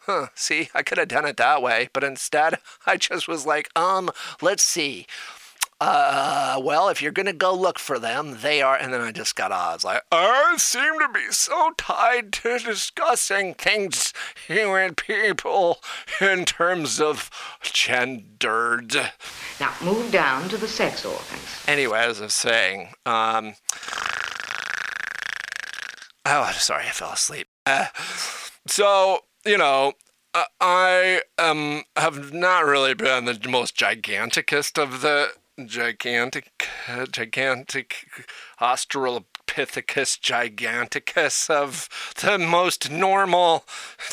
Huh, 0.00 0.28
see, 0.34 0.70
I 0.74 0.82
could 0.82 0.96
have 0.96 1.08
done 1.08 1.26
it 1.26 1.36
that 1.36 1.60
way, 1.60 1.90
but 1.92 2.02
instead 2.02 2.58
I 2.86 2.96
just 2.96 3.28
was 3.28 3.44
like, 3.44 3.68
um, 3.76 4.10
let's 4.40 4.62
see. 4.62 5.06
Uh, 5.80 6.60
well, 6.60 6.88
if 6.88 7.00
you're 7.00 7.12
gonna 7.12 7.32
go 7.32 7.54
look 7.54 7.78
for 7.78 8.00
them, 8.00 8.38
they 8.42 8.60
are. 8.60 8.76
And 8.76 8.92
then 8.92 9.00
I 9.00 9.12
just 9.12 9.36
got 9.36 9.52
odds. 9.52 9.84
Like, 9.84 10.02
I 10.10 10.56
seem 10.58 10.98
to 10.98 11.08
be 11.08 11.30
so 11.30 11.70
tied 11.78 12.32
to 12.34 12.58
discussing 12.58 13.54
things 13.54 14.12
human 14.46 14.96
people 14.96 15.78
in 16.20 16.44
terms 16.44 17.00
of 17.00 17.30
gendered. 17.62 18.94
Now 19.60 19.72
move 19.80 20.10
down 20.10 20.48
to 20.48 20.56
the 20.56 20.66
sex 20.68 21.04
organs. 21.04 21.64
Anyway, 21.68 22.00
as 22.00 22.20
I 22.20 22.24
was 22.24 22.34
saying, 22.34 22.88
um, 23.06 23.54
oh, 26.26 26.50
sorry, 26.58 26.86
I 26.86 26.90
fell 26.90 27.12
asleep. 27.12 27.46
Uh, 27.66 27.86
so 28.66 29.20
you 29.46 29.56
know, 29.58 29.92
uh, 30.34 30.44
I 30.60 31.22
um 31.38 31.84
have 31.96 32.32
not 32.32 32.64
really 32.64 32.94
been 32.94 33.26
the 33.26 33.38
most 33.48 33.76
giganticist 33.76 34.76
of 34.76 35.02
the 35.02 35.30
gigantic, 35.66 36.68
gigantic 37.10 38.06
Australopithecus 38.60 40.20
giganticus 40.20 41.50
of 41.50 41.88
the 42.20 42.38
most 42.38 42.90
normal, 42.90 43.64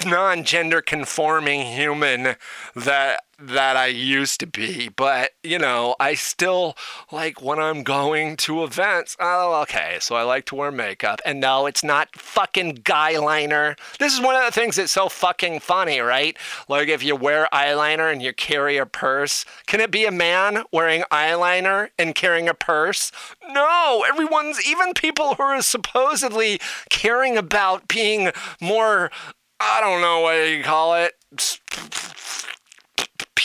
non-gender 0.06 0.82
conforming 0.82 1.62
human 1.62 2.36
that 2.76 3.22
that 3.38 3.76
I 3.76 3.88
used 3.88 4.40
to 4.40 4.48
be, 4.48 4.90
but 4.90 5.32
you 5.44 5.60
know, 5.60 5.96
I 6.00 6.14
still 6.14 6.76
like 7.12 7.42
when 7.42 7.60
I'm 7.60 7.84
going 7.84 8.38
to 8.38 8.64
events. 8.64 9.18
Oh, 9.20 9.62
okay, 9.64 9.98
so 10.00 10.16
I 10.16 10.24
like 10.24 10.46
to 10.46 10.56
wear 10.56 10.72
makeup, 10.72 11.22
and 11.26 11.40
no, 11.40 11.66
it's 11.66 11.84
not 11.84 12.16
fucking 12.16 12.82
guy 12.84 13.18
liner. 13.18 13.76
This 14.00 14.14
is 14.14 14.22
one 14.22 14.36
of 14.36 14.46
the 14.46 14.52
things 14.52 14.78
that's 14.78 14.92
so 14.92 15.10
fucking 15.10 15.60
funny, 15.60 16.00
right? 16.00 16.38
Like 16.70 16.88
if 16.88 17.04
you 17.04 17.16
wear 17.16 17.48
eyeliner 17.52 18.12
and 18.12 18.22
you 18.22 18.34
carry 18.34 18.78
a 18.78 18.86
purse, 18.86 19.46
can 19.68 19.82
it 19.82 19.92
be 19.92 20.06
a 20.06 20.12
man 20.12 20.64
wearing 20.72 21.04
eyeliner 21.12 21.90
and 22.00 22.16
carrying 22.16 22.48
a 22.48 22.54
purse? 22.54 23.12
No, 23.50 24.06
everyone's, 24.08 24.66
even 24.66 24.94
people 24.94 25.36
who 25.36 25.44
are 25.44 25.62
supposedly 25.62 26.60
caring 26.90 27.38
about 27.38 27.88
being 27.88 28.32
more, 28.62 29.12
I 29.60 29.80
don't 29.82 30.02
know 30.02 30.22
what 30.22 30.50
you 30.50 30.64
call 30.64 30.96
it 30.96 31.14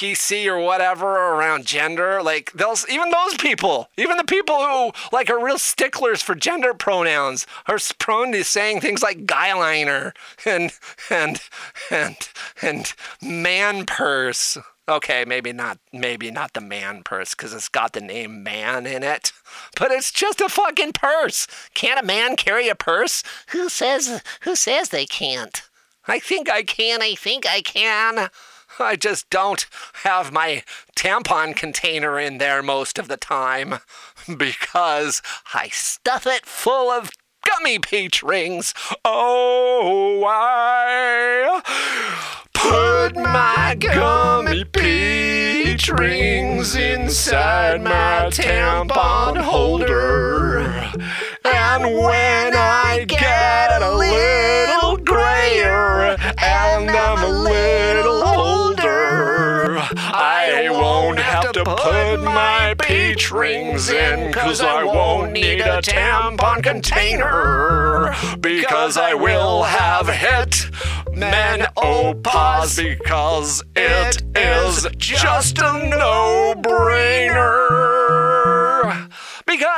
PC 0.01 0.47
or 0.47 0.59
whatever 0.59 1.07
around 1.07 1.67
gender. 1.67 2.23
Like 2.23 2.53
they'll 2.53 2.75
even 2.91 3.11
those 3.11 3.35
people, 3.35 3.91
even 3.99 4.17
the 4.17 4.25
people 4.25 4.57
who 4.57 4.93
like 5.13 5.29
are 5.29 5.45
real 5.45 5.59
sticklers 5.59 6.23
for 6.23 6.35
gender 6.35 6.73
pronouns, 6.73 7.47
are 7.67 7.79
prone 7.99 8.33
to 8.33 8.43
saying 8.43 8.81
things 8.81 9.03
like 9.03 9.27
guyliner 9.27 10.13
and 10.47 10.73
and 11.11 11.43
and 11.91 12.17
and 12.63 12.95
man 13.21 13.85
purse. 13.85 14.57
Okay, 14.89 15.25
maybe 15.25 15.53
not 15.53 15.79
maybe 15.93 16.31
not 16.31 16.53
the 16.53 16.61
man 16.61 17.03
purse 17.05 17.35
because 17.35 17.55
it's 17.55 17.69
got 17.69 17.93
the 17.93 18.01
name 18.01 18.43
man 18.43 18.87
in 18.87 19.03
it. 19.03 19.33
But 19.77 19.91
it's 19.91 20.13
just 20.13 20.41
a 20.41 20.49
fucking 20.49 20.93
purse. 20.93 21.49
Can't 21.75 21.99
a 21.99 22.05
man 22.05 22.37
carry 22.37 22.69
a 22.69 22.75
purse? 22.77 23.25
Who 23.49 23.69
says 23.69 24.23
who 24.43 24.55
says 24.55 24.91
they 24.91 25.07
can't? 25.07 25.63
I 26.07 26.19
think 26.19 26.49
I 26.49 26.63
can. 26.63 27.03
I 27.03 27.15
think 27.15 27.47
I 27.47 27.61
can. 27.61 28.31
I 28.79 28.97
just 28.97 29.29
don't 29.31 29.67
have 30.05 30.33
my 30.33 30.63
tampon 30.97 31.57
container 31.57 32.19
in 32.19 32.39
there 32.39 32.63
most 32.63 32.99
of 32.99 33.09
the 33.09 33.17
time 33.17 33.81
because 34.37 35.23
I 35.53 35.69
stuff 35.69 36.27
it 36.27 36.47
full 36.47 36.91
of 36.91 37.11
gummy 37.51 37.79
peach 37.79 38.23
rings. 38.23 38.75
Oh, 39.05 40.25
I 40.27 41.61
put 42.53 43.17
my 43.17 43.77
gummy 43.79 44.65
peach 44.65 45.89
rings 45.89 46.77
inside 46.77 47.83
my 47.83 48.29
tampon 48.31 49.39
holder. 49.39 50.61
And 51.45 51.85
when 51.85 52.55
I 52.55 53.05
get 53.09 53.83
a 53.83 53.97
little 53.97 54.97
grayer 54.99 56.17
and 56.39 56.91
I'm 56.91 57.25
a 57.25 57.29
little 57.29 58.23
older, 58.23 58.60
I 60.61 60.69
won't 60.69 61.19
have 61.19 61.53
to 61.53 61.65
put 61.65 62.19
my 62.23 62.75
peach 62.83 63.33
rings 63.33 63.89
in 63.89 64.27
because 64.27 64.61
I 64.61 64.85
won't 64.85 65.33
need 65.33 65.61
a 65.61 65.81
tampon 65.81 66.63
container 66.63 68.15
because 68.41 68.99
I 68.99 69.15
will 69.15 69.63
have 69.63 70.07
hit 70.09 70.67
menopause 71.13 72.77
because 72.77 73.63
it 73.75 74.23
is 74.37 74.87
just 74.99 75.57
a 75.61 75.89
no-brainer. 75.89 77.70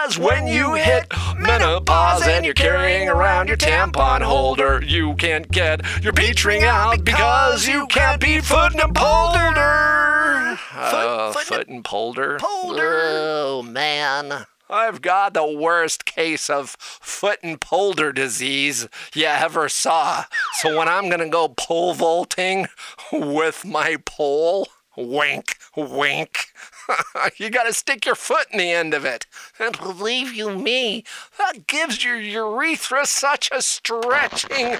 Because 0.02 0.18
when 0.18 0.48
you 0.48 0.74
hit 0.74 1.06
menopause 1.38 2.26
and 2.26 2.44
you're 2.44 2.54
carrying 2.54 3.08
around 3.08 3.46
your 3.46 3.56
tampon 3.56 4.20
holder, 4.20 4.82
you 4.82 5.14
can't 5.14 5.48
get 5.48 5.80
your 6.02 6.12
peach 6.12 6.44
ring 6.44 6.64
out 6.64 7.04
because 7.04 7.68
you 7.68 7.86
can't 7.86 8.20
be 8.20 8.40
foot 8.40 8.74
and 8.74 8.92
polder. 8.96 10.58
Oh, 10.74 11.32
foot 11.44 11.68
and 11.68 11.84
polder. 11.84 12.36
Oh, 12.42 13.62
man. 13.62 14.46
I've 14.68 15.02
got 15.02 15.34
the 15.34 15.46
worst 15.46 16.04
case 16.04 16.50
of 16.50 16.70
foot 16.80 17.38
and 17.44 17.60
polder 17.60 18.12
disease 18.12 18.88
you 19.14 19.26
ever 19.26 19.68
saw. 19.68 20.24
So 20.54 20.76
when 20.76 20.88
I'm 20.88 21.10
gonna 21.10 21.28
go 21.28 21.46
pole 21.46 21.94
vaulting 21.94 22.66
with 23.12 23.64
my 23.64 23.98
pole, 24.04 24.66
wink, 24.96 25.58
wink, 25.76 26.52
you 27.36 27.50
gotta 27.50 27.72
stick 27.72 28.04
your 28.06 28.14
foot 28.14 28.46
in 28.50 28.58
the 28.58 28.70
end 28.70 28.94
of 28.94 29.04
it. 29.04 29.26
And 29.58 29.78
believe 29.78 30.32
you 30.32 30.56
me, 30.56 31.04
that 31.38 31.66
gives 31.66 32.04
your 32.04 32.18
urethra 32.18 33.06
such 33.06 33.50
a 33.52 33.62
stretching, 33.62 34.76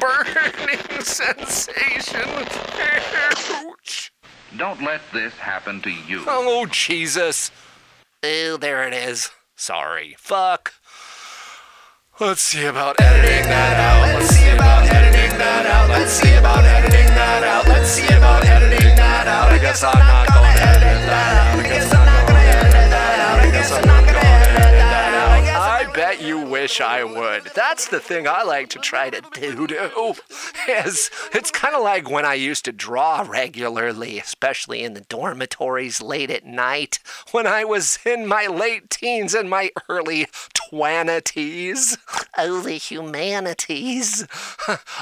burning 0.00 1.00
sensation. 1.00 2.28
Ouch. 3.54 4.12
Don't 4.56 4.82
let 4.82 5.02
this 5.12 5.34
happen 5.34 5.80
to 5.82 5.90
you. 5.90 6.24
Oh, 6.26 6.66
Jesus. 6.66 7.50
Oh, 8.22 8.56
there 8.56 8.86
it 8.86 8.94
is. 8.94 9.30
Sorry. 9.56 10.16
Fuck. 10.18 10.72
Let's 12.18 12.42
see 12.42 12.64
about 12.64 13.00
editing 13.00 13.48
that 13.48 13.78
out. 13.78 14.18
Let's 14.18 14.34
see 14.34 14.48
about 14.48 14.92
editing 14.92 15.17
that 15.38 15.66
out. 15.66 15.88
Let's 15.88 16.12
see 16.12 16.34
about 16.34 16.64
editing 16.64 17.06
that 17.14 17.42
out. 17.44 17.66
Let's 17.66 17.90
see 17.90 18.08
about 18.08 18.44
editing 18.44 18.96
that 18.96 19.26
out. 19.26 19.52
I 19.52 19.58
guess 19.58 19.82
I'm 19.82 19.98
not 19.98 20.26
to 20.26 20.42
edit 20.60 21.06
that 21.06 21.54
out. 21.54 21.64
I 21.64 21.68
guess 21.68 21.94
I'm 21.94 22.07
wish 26.68 26.82
I 26.82 27.02
would. 27.02 27.44
That's 27.54 27.88
the 27.88 27.98
thing 27.98 28.28
I 28.28 28.42
like 28.42 28.68
to 28.70 28.78
try 28.78 29.08
to 29.08 29.22
do. 29.32 29.66
do 29.66 30.14
is 30.68 31.10
it's 31.32 31.50
kind 31.50 31.74
of 31.74 31.82
like 31.82 32.10
when 32.10 32.26
I 32.26 32.34
used 32.34 32.66
to 32.66 32.72
draw 32.72 33.24
regularly, 33.26 34.18
especially 34.18 34.82
in 34.82 34.92
the 34.92 35.00
dormitories 35.00 36.02
late 36.02 36.30
at 36.30 36.44
night 36.44 36.98
when 37.30 37.46
I 37.46 37.64
was 37.64 37.98
in 38.04 38.26
my 38.26 38.48
late 38.48 38.90
teens 38.90 39.32
and 39.32 39.48
my 39.48 39.70
early 39.88 40.26
twanities. 40.52 41.96
Oh, 42.36 42.60
the 42.60 42.74
humanities. 42.74 44.26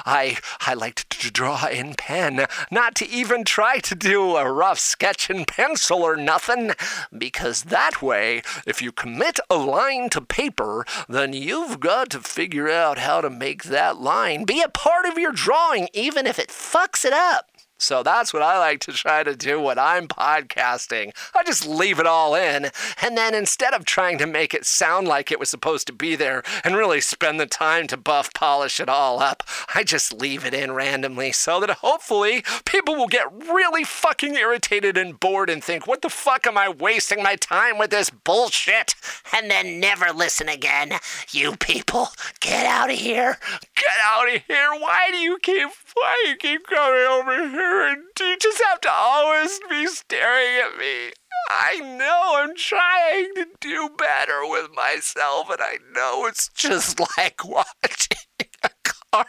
I 0.07 0.39
I 0.61 0.75
liked 0.75 1.11
to 1.21 1.31
draw 1.31 1.67
in 1.67 1.95
pen, 1.95 2.47
not 2.71 2.95
to 2.97 3.09
even 3.09 3.45
try 3.45 3.79
to 3.81 3.95
do 3.97 4.37
a 4.37 4.51
rough 4.51 4.79
sketch 4.79 5.29
in 5.29 5.45
pencil 5.45 6.03
or 6.03 6.17
nothing, 6.17 6.71
because 7.17 7.65
that 7.65 8.01
way, 8.01 8.43
if 8.67 8.81
you 8.81 8.93
commit 8.93 9.41
a 9.51 9.57
line 9.57 10.09
to 10.11 10.21
paper, 10.21 10.87
then 11.09 11.33
you've 11.57 11.81
got 11.81 12.11
to 12.11 12.21
figure 12.21 12.69
out 12.69 12.99
how 12.99 13.23
to 13.23 13.31
make 13.31 13.65
that 13.65 13.99
line 13.99 14.45
be 14.45 14.61
a 14.61 14.69
part 14.69 15.07
of 15.07 15.17
your 15.17 15.33
drawing, 15.33 15.89
even 15.95 16.27
if 16.27 16.39
it 16.39 16.49
fucks 16.49 17.03
it 17.03 17.15
up. 17.15 17.51
So 17.79 18.03
that's 18.03 18.33
what 18.33 18.43
I 18.43 18.59
like 18.59 18.81
to 18.81 18.93
try 18.93 19.23
to 19.23 19.37
do 19.37 19.61
when 19.61 19.79
I'm 19.79 20.09
podcasting. 20.09 21.13
I 21.35 21.43
just 21.45 21.67
leave 21.67 21.99
it 21.99 22.07
all 22.07 22.35
in, 22.35 22.71
and 23.03 23.17
then 23.17 23.35
instead 23.35 23.75
of 23.75 23.85
trying 23.85 24.19
to 24.19 24.27
make 24.27 24.55
it 24.55 24.65
sound 24.65 25.07
like 25.07 25.31
it 25.31 25.39
was 25.39 25.51
supposed 25.51 25.87
to 25.89 25.93
be 25.93 26.17
there 26.17 26.43
and 26.65 26.77
really 26.77 27.01
spend 27.01 27.39
the 27.39 27.47
time 27.47 27.87
to 27.89 27.97
buff 27.97 28.33
polish 28.35 28.81
it 28.81 28.89
all 28.89 29.21
up, 29.21 29.43
I 29.75 29.85
just 29.85 30.13
leave 30.13 30.45
it 30.45 30.55
in 30.55 30.73
randomly 30.73 31.33
so 31.33 31.61
that 31.61 31.71
hopefully 31.71 32.45
people 32.65 32.97
will 32.97 33.09
get 33.09 33.31
really 33.33 33.85
fucking 33.85 34.35
irritated 34.35 34.97
and 34.97 35.19
bored 35.21 35.51
and 35.51 35.63
think, 35.63 35.87
what 35.87 36.03
the 36.03 36.09
fuck 36.09 36.47
am 36.47 36.57
I 36.57 36.69
wasting 36.69 37.23
my 37.23 37.37
time 37.37 37.79
with 37.79 37.91
this 37.91 38.11
bullshit? 38.11 38.95
And 39.35 39.51
then 39.51 39.81
never 39.81 40.13
listen 40.13 40.49
again. 40.49 40.93
You 41.31 41.57
people, 41.57 42.09
get 42.41 42.67
out 42.67 42.91
of 42.91 42.97
here. 42.97 43.39
Get 43.77 43.95
out 44.05 44.35
of 44.35 44.43
here. 44.49 44.71
Why 44.79 45.11
do 45.11 45.19
you 45.19 45.39
keep 45.43 45.69
why 45.95 46.17
do 46.25 46.31
you 46.31 46.37
keep 46.37 46.67
coming 46.67 47.07
over 47.07 47.49
here 47.49 47.89
and 47.89 48.03
you 48.19 48.37
just 48.39 48.63
have 48.69 48.81
to 48.83 48.91
always 48.91 49.61
be 49.69 49.87
staring 49.87 50.57
at 50.65 50.79
me? 50.79 51.13
I 51.49 51.79
know 51.81 52.33
I'm 52.37 52.57
trying 52.57 53.35
to 53.37 53.47
do 53.61 53.91
better 53.97 54.47
with 54.47 54.71
myself, 54.75 55.51
and 55.51 55.61
I 55.61 55.79
know 55.95 56.27
it's 56.27 56.49
just 56.49 56.99
like 57.19 57.45
watching 57.45 58.19
a 58.63 58.71
car 59.13 59.27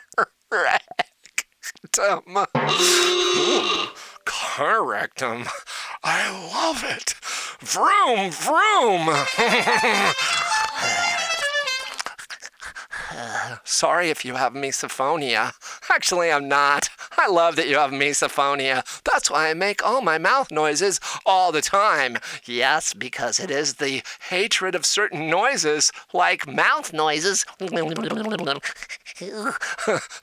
wreck. 0.52 0.84
Ooh, 2.00 3.88
car 4.26 4.86
rectum. 4.86 5.46
I 6.04 6.30
love 6.54 6.84
it. 6.84 7.16
Vroom, 7.60 8.32
vroom. 8.32 9.08
sorry 13.64 14.10
if 14.10 14.24
you 14.26 14.36
have 14.36 14.54
misophonia. 14.54 15.54
Actually, 15.90 16.32
I'm 16.32 16.48
not. 16.48 16.90
I 17.18 17.28
love 17.28 17.56
that 17.56 17.68
you 17.68 17.78
have 17.78 17.92
misophonia. 17.92 18.84
That's 19.04 19.30
why 19.32 19.50
I 19.50 19.54
make 19.54 19.86
all 19.86 20.02
my 20.02 20.18
mouth 20.18 20.52
noises 20.52 21.00
all 21.26 21.52
the 21.52 21.62
time. 21.62 22.18
Yes, 22.46 22.94
because 22.94 23.40
it 23.40 23.52
is 23.52 23.76
the 23.76 24.02
hatred 24.30 24.76
of 24.76 24.86
certain 24.86 25.30
noises, 25.30 25.92
like 26.14 26.48
mouth 26.48 26.94
noises. 26.94 27.46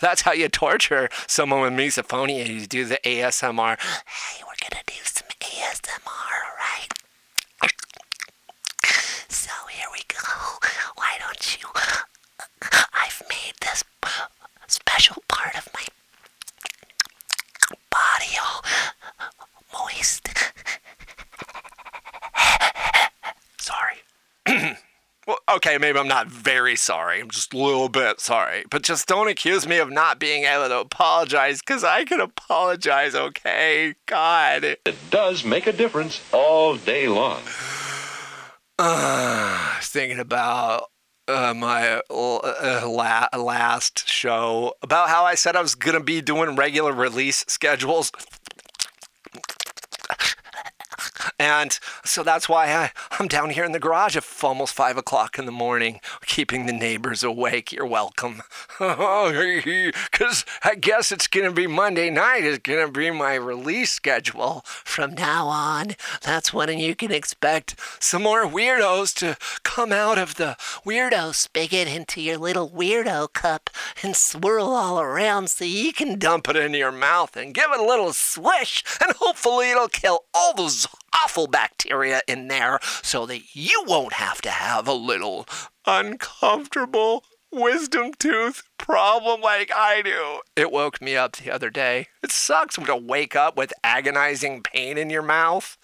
That's 0.00 0.22
how 0.22 0.33
you 0.33 0.48
torture 0.48 1.09
someone 1.26 1.61
with 1.62 1.72
misophonia. 1.72 2.46
You 2.46 2.66
do 2.66 2.85
the 2.85 2.98
ASMR. 3.04 3.78
Hey, 3.78 4.42
we're 4.46 4.68
gonna 4.68 4.83
do 4.87 4.94
some 5.04 5.28
ASMR, 5.40 6.35
alright? 6.50 6.92
So 9.28 9.50
here 9.70 9.87
we 9.92 10.00
go. 10.09 10.18
Why 10.96 11.16
don't 11.20 11.61
you? 11.61 11.68
I've 12.92 13.22
made 13.28 13.54
this 13.61 13.85
special 14.68 15.22
part 15.28 15.57
of 15.57 15.68
my 15.74 15.85
body 17.90 18.38
all 18.42 18.62
moist. 19.72 20.28
sorry. 23.59 23.96
well, 25.26 25.38
okay, 25.57 25.79
maybe 25.79 25.99
I'm 25.99 26.09
not 26.09 26.27
very 26.27 26.77
sorry. 26.77 27.21
I'm 27.21 27.31
just 27.31 27.53
a 27.55 27.59
little 27.59 27.88
bit 27.88 28.21
sorry. 28.21 28.64
But 28.71 28.83
just 28.83 29.07
don't 29.07 29.29
accuse 29.29 29.67
me 29.67 29.79
of 29.79 29.90
not 29.90 30.19
being 30.19 30.45
able 30.45 30.69
to 30.69 30.81
apologize, 30.81 31.61
because 31.61 31.85
I 31.85 32.05
can 32.05 32.21
apologize, 32.21 33.14
okay? 33.14 33.95
God. 34.07 34.64
It 34.64 34.97
does 35.11 35.45
make 35.45 35.67
a 35.67 35.73
difference 35.73 36.21
all 36.33 36.77
day 36.77 37.09
long. 37.09 37.43
Uh, 38.79 38.79
I 38.79 39.77
was 39.79 39.88
thinking 39.88 40.19
about 40.19 40.90
uh, 41.29 41.55
my 41.55 42.03
uh, 42.11 42.83
la- 42.87 43.29
last 43.37 44.09
show 44.09 44.75
about 44.83 45.09
how 45.09 45.25
I 45.25 45.35
said 45.35 45.57
I 45.57 45.62
was 45.62 45.75
going 45.75 45.97
to 45.97 46.03
be 46.03 46.21
doing 46.21 46.57
regular 46.57 46.93
release 46.93 47.45
schedules. 47.49 48.12
And 51.44 51.78
so 52.07 52.22
that's 52.22 52.48
why 52.48 52.72
I, 52.72 52.90
I'm 53.20 53.28
down 53.28 53.50
here 53.50 53.64
in 53.64 53.72
the 53.72 53.78
garage 53.78 54.16
at 54.16 54.24
almost 54.42 54.72
five 54.72 54.96
o'clock 54.96 55.38
in 55.38 55.44
the 55.44 55.52
morning, 55.52 56.00
keeping 56.24 56.64
the 56.64 56.72
neighbors 56.72 57.22
awake. 57.22 57.70
You're 57.70 57.85
welcome. 57.85 58.42
Because 58.74 60.44
I 60.62 60.74
guess 60.74 61.12
it's 61.12 61.26
going 61.26 61.46
to 61.46 61.52
be 61.52 61.66
Monday 61.66 62.09
night, 62.09 62.44
is 62.44 62.59
going 62.59 62.87
to 62.87 62.90
be 62.90 63.11
my 63.11 63.35
release 63.35 63.92
schedule 63.92 64.62
from 64.64 65.14
now 65.14 65.46
on. 65.48 65.96
That's 66.22 66.54
when 66.54 66.78
you 66.78 66.94
can 66.94 67.12
expect 67.12 67.76
some 68.00 68.22
more 68.22 68.46
weirdos 68.46 69.14
to 69.16 69.37
come 69.62 69.92
out 69.92 70.16
of 70.16 70.37
the 70.37 70.57
weirdo 70.87 71.35
spigot 71.35 71.88
into 71.88 72.22
your 72.22 72.38
little 72.38 72.70
weirdo 72.70 73.33
cup 73.33 73.70
and 74.02 74.16
swirl 74.16 74.68
all 74.68 74.98
around 74.98 75.50
so 75.50 75.64
you 75.64 75.92
can 75.92 76.18
dump 76.18 76.48
it 76.48 76.57
into 76.57 76.78
your 76.78 76.92
mouth 76.92 77.37
and 77.37 77.54
give 77.54 77.70
it 77.70 77.80
a 77.80 77.85
little 77.85 78.12
swish, 78.12 78.83
and 79.02 79.12
hopefully 79.16 79.70
it'll 79.70 79.88
kill 79.88 80.24
all 80.33 80.54
those 80.54 80.87
awful 81.14 81.46
bacteria 81.46 82.20
in 82.27 82.48
there 82.48 82.79
so 83.03 83.27
that 83.27 83.55
you 83.55 83.85
won't 83.87 84.14
have 84.14 84.40
to 84.42 84.50
have 84.50 84.88
a 84.88 84.92
little 84.92 85.46
uncomfortable 85.87 87.24
wisdom 87.53 88.12
tooth 88.18 88.62
problem 88.79 89.40
like 89.40 89.70
I 89.74 90.03
do. 90.03 90.40
It 90.57 90.72
woke 90.72 91.00
me 91.00 91.16
up 91.16 91.37
the 91.37 91.50
other 91.50 91.70
day. 91.70 92.09
It 92.22 92.33
sucks 92.33 92.77
to 92.77 92.96
wake 92.96 93.37
up 93.37 93.57
with 93.57 93.72
agonizing 93.83 94.62
pain 94.62 94.98
in 94.98 95.09
your 95.11 95.22
mouth. 95.22 95.79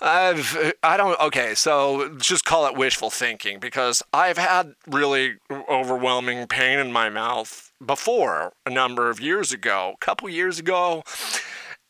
I've 0.00 0.74
I 0.82 0.96
don't 0.96 1.18
okay, 1.20 1.54
so 1.54 2.16
just 2.18 2.44
call 2.44 2.66
it 2.66 2.76
wishful 2.76 3.10
thinking 3.10 3.58
because 3.58 4.02
I've 4.12 4.38
had 4.38 4.74
really 4.86 5.36
overwhelming 5.50 6.46
pain 6.46 6.78
in 6.78 6.92
my 6.92 7.08
mouth 7.08 7.72
before 7.84 8.52
a 8.66 8.70
number 8.70 9.08
of 9.08 9.20
years 9.20 9.52
ago, 9.52 9.94
a 9.94 10.04
couple 10.04 10.28
years 10.28 10.58
ago 10.58 11.04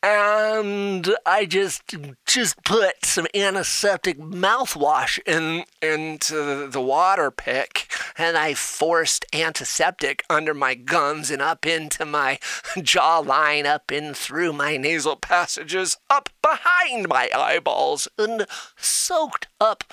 and 0.05 1.17
I 1.25 1.47
just 1.47 1.97
just 2.27 2.62
put 2.62 3.07
some 3.07 3.27
antiseptic 3.35 4.19
mouthwash 4.19 5.19
in 5.27 5.64
into 5.81 6.69
the 6.69 6.81
water 6.83 7.31
pick, 7.31 7.90
and 8.19 8.37
I 8.37 8.53
forced 8.53 9.25
antiseptic 9.33 10.23
under 10.29 10.53
my 10.53 10.75
gums 10.75 11.31
and 11.31 11.40
up 11.40 11.64
into 11.64 12.05
my 12.05 12.37
jawline, 12.77 13.64
up 13.64 13.90
in 13.90 14.12
through 14.12 14.53
my 14.53 14.77
nasal 14.77 15.17
passages, 15.17 15.97
up 16.11 16.29
behind 16.43 17.09
my 17.09 17.31
eyeballs, 17.35 18.07
and 18.19 18.47
soaked 18.77 19.47
up 19.59 19.85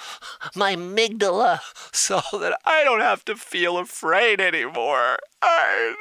my 0.53 0.75
amygdala 0.75 1.61
so 1.93 2.21
that 2.33 2.59
I 2.65 2.83
don't 2.83 2.99
have 2.99 3.23
to 3.25 3.37
feel 3.37 3.77
afraid 3.77 4.41
anymore. 4.41 5.19
I 5.41 5.95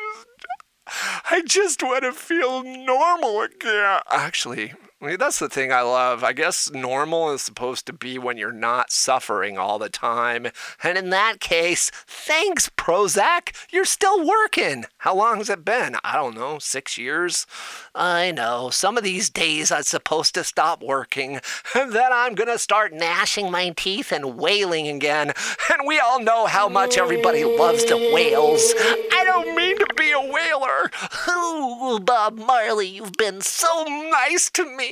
I 1.30 1.42
just 1.44 1.82
want 1.82 2.02
to 2.04 2.12
feel 2.12 2.62
normal 2.62 3.42
again. 3.42 4.00
Actually, 4.10 4.72
I 5.02 5.06
mean, 5.06 5.16
that's 5.18 5.38
the 5.38 5.48
thing 5.48 5.72
I 5.72 5.80
love. 5.80 6.22
I 6.22 6.34
guess 6.34 6.70
normal 6.70 7.32
is 7.32 7.40
supposed 7.40 7.86
to 7.86 7.92
be 7.94 8.18
when 8.18 8.36
you're 8.36 8.52
not 8.52 8.92
suffering 8.92 9.56
all 9.56 9.78
the 9.78 9.88
time. 9.88 10.48
And 10.82 10.98
in 10.98 11.08
that 11.08 11.40
case, 11.40 11.90
thanks, 12.06 12.68
Prozac. 12.76 13.54
You're 13.72 13.86
still 13.86 14.26
working. 14.26 14.84
How 14.98 15.14
long 15.14 15.38
has 15.38 15.48
it 15.48 15.64
been? 15.64 15.96
I 16.04 16.16
don't 16.16 16.34
know, 16.34 16.58
six 16.58 16.98
years? 16.98 17.46
I 17.94 18.30
know. 18.30 18.68
Some 18.68 18.98
of 18.98 19.02
these 19.02 19.30
days 19.30 19.72
I'm 19.72 19.84
supposed 19.84 20.34
to 20.34 20.44
stop 20.44 20.82
working. 20.82 21.40
And 21.72 21.92
then 21.92 22.10
I'm 22.12 22.34
going 22.34 22.48
to 22.48 22.58
start 22.58 22.92
gnashing 22.92 23.50
my 23.50 23.70
teeth 23.70 24.12
and 24.12 24.36
wailing 24.36 24.88
again. 24.88 25.32
And 25.70 25.86
we 25.86 26.00
all 26.00 26.20
know 26.20 26.46
how 26.46 26.68
much 26.68 26.98
everybody 26.98 27.44
loves 27.44 27.84
the 27.84 27.96
whales. 28.12 28.74
I 29.12 29.22
don't 29.24 29.54
mean 29.54 29.78
to 29.78 29.86
be 29.96 30.10
a 30.10 30.20
whaler. 30.20 30.90
Ooh, 31.28 32.00
Bob 32.00 32.36
Marley, 32.36 32.88
you've 32.88 33.12
been 33.12 33.40
so 33.40 33.84
nice 33.84 34.50
to 34.50 34.64
me. 34.64 34.89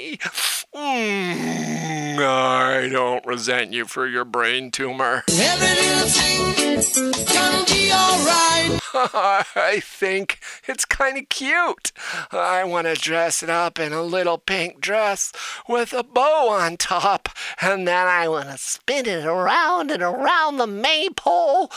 Mm, 0.74 2.18
I 2.20 2.88
don't 2.88 3.26
resent 3.26 3.72
you 3.72 3.84
for 3.84 4.06
your 4.06 4.24
brain 4.24 4.70
tumor. 4.70 5.24
Every 5.28 5.66
little 5.66 6.08
thing 6.08 6.58
Gonna 6.78 7.64
be 7.64 7.90
alright. 7.92 8.80
I 8.94 9.80
think 9.82 10.38
it's 10.68 10.84
kind 10.84 11.18
of 11.18 11.28
cute. 11.28 11.92
I 12.30 12.62
want 12.64 12.86
to 12.86 12.94
dress 12.94 13.42
it 13.42 13.50
up 13.50 13.80
in 13.80 13.92
a 13.92 14.02
little 14.02 14.38
pink 14.38 14.80
dress 14.80 15.32
with 15.68 15.92
a 15.92 16.04
bow 16.04 16.50
on 16.50 16.76
top, 16.76 17.28
and 17.60 17.88
then 17.88 18.06
I 18.06 18.28
want 18.28 18.48
to 18.50 18.58
spin 18.58 19.06
it 19.06 19.24
around 19.24 19.90
and 19.90 20.02
around 20.02 20.58
the 20.58 20.66
maypole. 20.66 21.72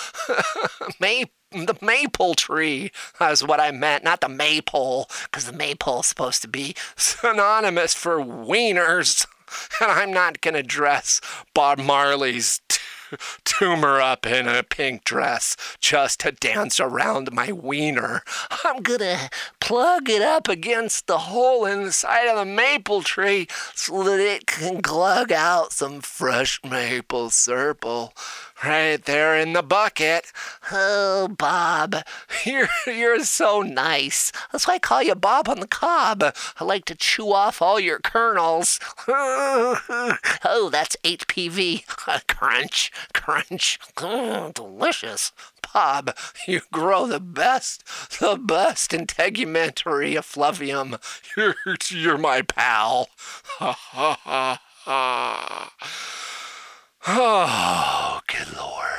May 0.99 1.25
the 1.51 1.75
maple 1.81 2.33
tree 2.33 2.91
is 3.21 3.43
what 3.45 3.59
I 3.59 3.71
meant, 3.71 4.03
not 4.03 4.21
the 4.21 4.29
maypole, 4.29 5.09
because 5.25 5.45
the 5.45 5.53
maypole's 5.53 6.07
supposed 6.07 6.41
to 6.43 6.47
be 6.47 6.75
synonymous 6.95 7.93
for 7.93 8.17
wieners. 8.19 9.25
And 9.81 9.91
I'm 9.91 10.13
not 10.13 10.39
going 10.39 10.53
to 10.53 10.63
dress 10.63 11.19
Bob 11.53 11.77
Marley's 11.77 12.61
t- 12.69 12.79
tumor 13.43 13.99
up 13.99 14.25
in 14.25 14.47
a 14.47 14.63
pink 14.63 15.03
dress 15.03 15.57
just 15.79 16.21
to 16.21 16.31
dance 16.31 16.79
around 16.79 17.33
my 17.33 17.51
wiener. 17.51 18.23
I'm 18.63 18.81
going 18.81 18.99
to 18.99 19.29
plug 19.59 20.09
it 20.09 20.21
up 20.21 20.47
against 20.47 21.07
the 21.07 21.17
hole 21.17 21.65
in 21.65 21.83
the 21.83 21.91
side 21.91 22.27
of 22.27 22.37
the 22.37 22.45
maple 22.45 23.01
tree 23.01 23.47
so 23.73 24.03
that 24.03 24.19
it 24.19 24.45
can 24.45 24.81
glug 24.81 25.31
out 25.31 25.71
some 25.71 26.01
fresh 26.01 26.59
maple 26.63 27.29
syrup 27.29 27.85
right 28.63 29.03
there 29.05 29.37
in 29.37 29.53
the 29.53 29.63
bucket. 29.63 30.31
Oh, 30.71 31.27
Bob, 31.27 31.95
you're 32.45 32.69
you're 32.85 33.23
so 33.23 33.61
nice. 33.61 34.31
That's 34.51 34.67
why 34.67 34.75
I 34.75 34.79
call 34.79 35.03
you 35.03 35.15
Bob 35.15 35.49
on 35.49 35.59
the 35.59 35.67
cob. 35.67 36.23
I 36.59 36.63
like 36.63 36.85
to 36.85 36.95
chew 36.95 37.31
off 37.33 37.61
all 37.61 37.79
your 37.79 37.99
kernels. 37.99 38.79
oh, 39.07 40.69
that's 40.71 40.95
HPV. 41.03 41.85
crunch, 42.27 42.91
crunch. 43.13 43.79
Mm, 43.95 44.53
delicious. 44.53 45.31
Bob, 45.73 46.15
you 46.47 46.61
grow 46.71 47.07
the 47.07 47.19
best, 47.19 47.83
the 48.19 48.35
best 48.37 48.91
integumentary 48.91 50.15
effluvium. 50.15 50.97
You're, 51.37 51.55
you're 51.89 52.17
my 52.17 52.41
pal. 52.41 53.07
Ha 53.59 53.71
ha 53.71 54.19
ha 54.23 54.61
ha. 54.85 55.73
Oh, 57.07 58.19
good 58.27 58.55
lord. 58.55 58.90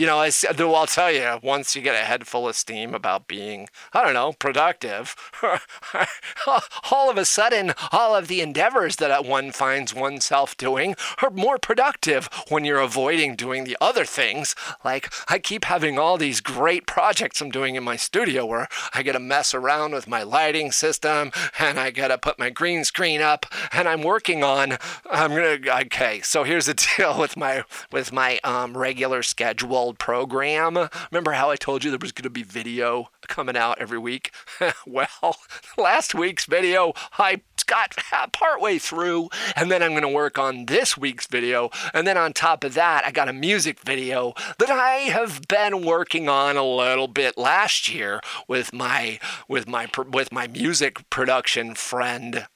You 0.00 0.06
know, 0.06 0.16
I, 0.16 0.30
I'll 0.58 0.86
tell 0.86 1.12
you, 1.12 1.38
once 1.42 1.76
you 1.76 1.82
get 1.82 1.94
a 1.94 2.06
head 2.06 2.26
full 2.26 2.48
of 2.48 2.56
steam 2.56 2.94
about 2.94 3.26
being, 3.26 3.68
I 3.92 4.02
don't 4.02 4.14
know, 4.14 4.32
productive, 4.32 5.14
all 6.90 7.10
of 7.10 7.18
a 7.18 7.26
sudden, 7.26 7.74
all 7.92 8.16
of 8.16 8.26
the 8.26 8.40
endeavors 8.40 8.96
that 8.96 9.26
one 9.26 9.52
finds 9.52 9.94
oneself 9.94 10.56
doing 10.56 10.96
are 11.22 11.28
more 11.28 11.58
productive 11.58 12.30
when 12.48 12.64
you're 12.64 12.80
avoiding 12.80 13.36
doing 13.36 13.64
the 13.64 13.76
other 13.78 14.06
things. 14.06 14.54
Like, 14.82 15.12
I 15.28 15.38
keep 15.38 15.66
having 15.66 15.98
all 15.98 16.16
these 16.16 16.40
great 16.40 16.86
projects 16.86 17.42
I'm 17.42 17.50
doing 17.50 17.74
in 17.74 17.84
my 17.84 17.96
studio 17.96 18.46
where 18.46 18.68
I 18.94 19.02
get 19.02 19.12
to 19.12 19.20
mess 19.20 19.52
around 19.52 19.92
with 19.92 20.08
my 20.08 20.22
lighting 20.22 20.72
system 20.72 21.30
and 21.58 21.78
I 21.78 21.90
got 21.90 22.08
to 22.08 22.16
put 22.16 22.38
my 22.38 22.48
green 22.48 22.84
screen 22.84 23.20
up 23.20 23.44
and 23.70 23.86
I'm 23.86 24.00
working 24.02 24.42
on, 24.42 24.78
I'm 25.10 25.32
going 25.32 25.62
to, 25.62 25.78
okay, 25.82 26.22
so 26.22 26.44
here's 26.44 26.64
the 26.64 26.88
deal 26.96 27.18
with 27.18 27.36
my, 27.36 27.64
with 27.92 28.14
my 28.14 28.40
um, 28.44 28.78
regular 28.78 29.22
schedule 29.22 29.89
program. 29.94 30.88
Remember 31.10 31.32
how 31.32 31.50
I 31.50 31.56
told 31.56 31.84
you 31.84 31.90
there 31.90 31.98
was 32.00 32.12
going 32.12 32.24
to 32.24 32.30
be 32.30 32.42
video 32.42 33.10
coming 33.28 33.56
out 33.56 33.78
every 33.80 33.98
week? 33.98 34.32
well, 34.86 35.36
last 35.76 36.14
week's 36.14 36.46
video, 36.46 36.92
I 37.18 37.42
got 37.70 37.96
partway 38.32 38.78
through, 38.78 39.28
and 39.54 39.70
then 39.70 39.82
I'm 39.82 39.90
going 39.90 40.02
to 40.02 40.08
work 40.08 40.38
on 40.38 40.66
this 40.66 40.98
week's 40.98 41.26
video. 41.26 41.70
And 41.94 42.06
then 42.06 42.18
on 42.18 42.32
top 42.32 42.64
of 42.64 42.74
that, 42.74 43.04
I 43.06 43.12
got 43.12 43.28
a 43.28 43.32
music 43.32 43.80
video 43.80 44.34
that 44.58 44.70
I 44.70 45.10
have 45.10 45.42
been 45.48 45.84
working 45.84 46.28
on 46.28 46.56
a 46.56 46.64
little 46.64 47.08
bit 47.08 47.38
last 47.38 47.88
year 47.88 48.20
with 48.48 48.72
my 48.72 49.20
with 49.48 49.68
my 49.68 49.88
with 50.10 50.32
my 50.32 50.48
music 50.48 51.08
production 51.10 51.74
friend 51.74 52.46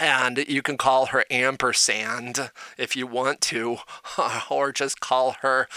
and 0.00 0.38
you 0.48 0.62
can 0.62 0.78
call 0.78 1.06
her 1.06 1.24
ampersand 1.30 2.50
if 2.78 2.96
you 2.96 3.06
want 3.06 3.42
to 3.42 3.76
or 4.50 4.72
just 4.72 4.98
call 4.98 5.36
her 5.42 5.68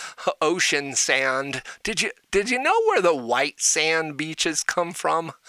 ocean 0.41 0.95
sand. 0.95 1.61
Did 1.83 2.01
you 2.01 2.11
did 2.31 2.49
you 2.49 2.57
know 2.57 2.81
where 2.87 3.01
the 3.01 3.15
white 3.15 3.59
sand 3.59 4.17
beaches 4.17 4.63
come 4.63 4.93
from? 4.93 5.33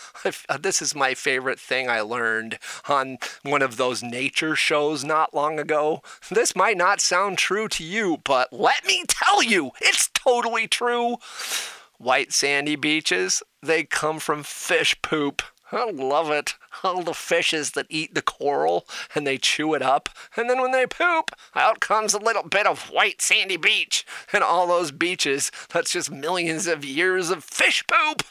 Uh, 0.48 0.58
this 0.58 0.82
is 0.82 0.94
my 0.94 1.14
favorite 1.14 1.60
thing 1.60 1.88
i 1.88 2.00
learned 2.00 2.58
on 2.88 3.18
one 3.42 3.62
of 3.62 3.76
those 3.76 4.02
nature 4.02 4.56
shows 4.56 5.04
not 5.04 5.34
long 5.34 5.58
ago. 5.58 6.02
This 6.30 6.56
might 6.56 6.76
not 6.76 7.00
sound 7.00 7.38
true 7.38 7.68
to 7.68 7.84
you 7.84 8.18
but 8.24 8.52
let 8.52 8.84
me 8.86 9.04
tell 9.06 9.42
you 9.42 9.70
it's 9.80 10.08
totally 10.08 10.66
true. 10.66 11.18
White 11.98 12.32
sandy 12.32 12.76
beaches 12.76 13.42
they 13.62 13.84
come 13.84 14.18
from 14.18 14.42
fish 14.42 15.00
poop 15.02 15.42
I 15.74 15.90
love 15.90 16.30
it. 16.30 16.54
All 16.82 17.02
the 17.02 17.14
fishes 17.14 17.72
that 17.72 17.86
eat 17.90 18.14
the 18.14 18.22
coral 18.22 18.86
and 19.14 19.26
they 19.26 19.38
chew 19.38 19.74
it 19.74 19.82
up. 19.82 20.08
And 20.36 20.48
then 20.48 20.60
when 20.60 20.70
they 20.70 20.86
poop, 20.86 21.30
out 21.54 21.80
comes 21.80 22.14
a 22.14 22.18
little 22.18 22.44
bit 22.44 22.66
of 22.66 22.90
white 22.90 23.20
sandy 23.20 23.56
beach. 23.56 24.06
And 24.32 24.44
all 24.44 24.66
those 24.66 24.92
beaches, 24.92 25.50
that's 25.72 25.92
just 25.92 26.10
millions 26.10 26.66
of 26.66 26.84
years 26.84 27.30
of 27.30 27.42
fish 27.42 27.84
poop. 27.86 28.22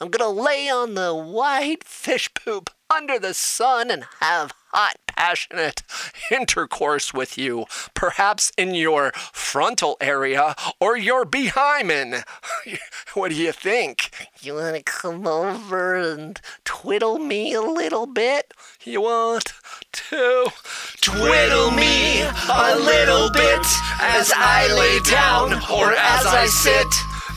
I'm 0.00 0.08
gonna 0.08 0.30
lay 0.30 0.68
on 0.68 0.94
the 0.94 1.14
white 1.14 1.84
fish 1.84 2.32
poop 2.34 2.70
under 2.94 3.18
the 3.18 3.34
sun 3.34 3.90
and 3.90 4.04
have 4.20 4.52
hot, 4.76 4.96
passionate 5.06 5.82
intercourse 6.30 7.14
with 7.14 7.38
you, 7.38 7.64
perhaps 7.94 8.52
in 8.58 8.74
your 8.74 9.10
frontal 9.32 9.96
area 10.02 10.54
or 10.78 10.98
your 10.98 11.24
behind. 11.24 12.24
what 13.14 13.30
do 13.30 13.34
you 13.34 13.52
think? 13.52 14.10
You 14.42 14.56
want 14.56 14.76
to 14.76 14.82
come 14.82 15.26
over 15.26 15.94
and 15.94 16.38
twiddle 16.64 17.18
me 17.18 17.54
a 17.54 17.62
little 17.62 18.06
bit? 18.06 18.52
You 18.84 19.00
want 19.00 19.54
to 19.92 20.52
twiddle 21.00 21.70
me 21.70 22.20
a 22.20 22.76
little 22.76 23.30
bit 23.30 23.64
as 23.98 24.30
I 24.36 24.68
lay 24.76 25.00
down 25.10 25.54
or 25.72 25.92
as 25.92 26.26
I 26.26 26.44
sit? 26.46 26.86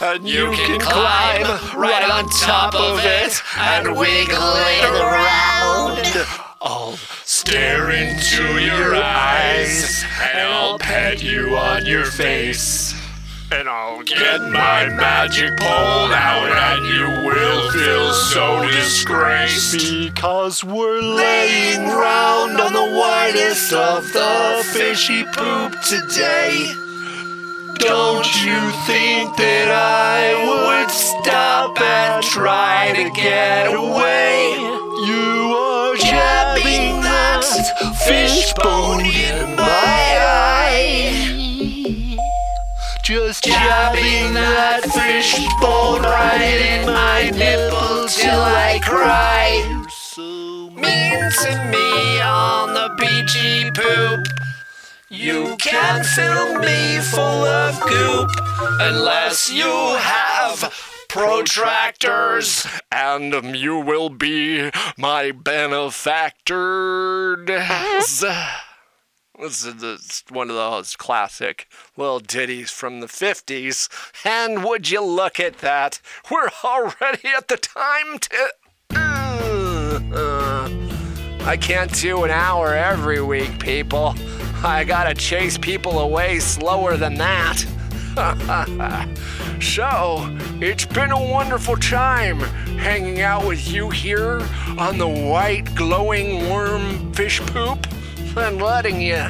and 0.01 0.27
you, 0.27 0.51
you 0.51 0.55
can, 0.55 0.79
can 0.79 0.79
climb, 0.79 1.43
climb 1.43 1.79
right 1.79 2.09
on 2.09 2.29
top 2.29 2.73
of 2.73 2.99
it 3.03 3.41
and 3.57 3.97
wiggle 3.97 4.53
it 4.55 5.01
around. 5.01 6.48
I'll 6.61 6.97
stare 7.23 7.89
into 7.89 8.59
your 8.59 8.93
eyes 8.93 10.03
and 10.21 10.39
I'll 10.39 10.77
pet 10.77 11.23
you 11.23 11.55
on 11.55 11.85
your 11.85 12.03
face. 12.03 12.93
And 13.49 13.69
I'll 13.69 14.03
get 14.03 14.41
my 14.41 14.89
magic 14.89 15.55
pole 15.55 16.11
out 16.11 16.51
and 16.51 16.85
you 16.85 17.29
will 17.29 17.71
feel 17.71 18.13
so 18.13 18.67
disgraced. 18.67 19.89
Because 19.89 20.61
we're 20.61 20.99
laying 21.01 21.87
round 21.87 22.59
on 22.59 22.73
the 22.73 22.97
whitest 22.97 23.71
of 23.71 24.03
the 24.11 24.61
fishy 24.73 25.23
poop 25.23 25.79
today. 25.83 26.73
Don't 27.77 28.27
you 28.43 28.59
think 28.85 29.33
that 29.37 29.69
I 29.71 30.35
would 30.43 30.91
stop 30.91 31.79
and 31.79 32.21
try 32.21 32.91
to 32.97 33.09
get 33.11 33.73
away? 33.73 34.28
Fish 38.49 38.63
bone 38.63 39.05
in 39.05 39.55
my 39.55 40.17
eye. 40.21 41.11
Just 43.03 43.43
jabbing 43.43 44.33
that 44.33 44.83
fish 44.83 45.35
bone 45.59 46.01
right 46.03 46.41
in 46.41 46.85
my 46.85 47.29
nipple 47.31 48.07
till 48.07 48.41
I 48.41 48.79
cry. 48.83 49.65
You're 49.69 49.89
so 49.89 50.69
mean 50.71 51.31
to 51.41 51.51
me 51.71 52.21
on 52.21 52.73
the 52.73 52.89
beachy 52.99 53.71
poop. 53.71 54.25
You 55.09 55.55
can't 55.59 56.05
fill 56.05 56.59
me 56.59 56.99
full 56.99 57.45
of 57.45 57.79
goop 57.81 58.29
unless 58.79 59.51
you 59.51 59.65
have 59.97 60.73
protractors, 61.09 62.65
and 62.91 63.55
you 63.55 63.79
will 63.79 64.09
be 64.09 64.69
my 64.97 65.31
benefactor. 65.31 67.35
This 69.39 69.65
is 69.65 70.23
one 70.29 70.49
of 70.49 70.55
those 70.55 70.95
classic 70.95 71.67
little 71.97 72.19
ditties 72.19 72.71
from 72.71 72.99
the 72.99 73.07
50s. 73.07 73.89
And 74.25 74.63
would 74.63 74.89
you 74.89 75.01
look 75.01 75.39
at 75.39 75.59
that? 75.59 76.01
We're 76.29 76.49
already 76.63 77.29
at 77.35 77.47
the 77.47 77.57
time 77.57 78.19
to. 78.19 78.49
Uh, 80.13 80.69
I 81.41 81.57
can't 81.57 81.91
do 81.93 82.23
an 82.25 82.31
hour 82.31 82.75
every 82.75 83.21
week, 83.21 83.59
people. 83.59 84.13
I 84.63 84.83
gotta 84.83 85.15
chase 85.15 85.57
people 85.57 85.99
away 85.99 86.39
slower 86.39 86.97
than 86.97 87.15
that. 87.15 87.65
so, 89.61 90.37
it's 90.61 90.85
been 90.85 91.11
a 91.11 91.31
wonderful 91.31 91.75
time 91.77 92.39
hanging 92.79 93.21
out 93.21 93.45
with 93.45 93.71
you 93.71 93.89
here 93.89 94.41
on 94.77 94.97
the 94.97 95.07
white 95.07 95.73
glowing 95.75 96.49
worm 96.49 97.13
fish 97.13 97.39
poop 97.41 97.85
and 98.35 98.61
letting 98.61 99.01
you 99.01 99.23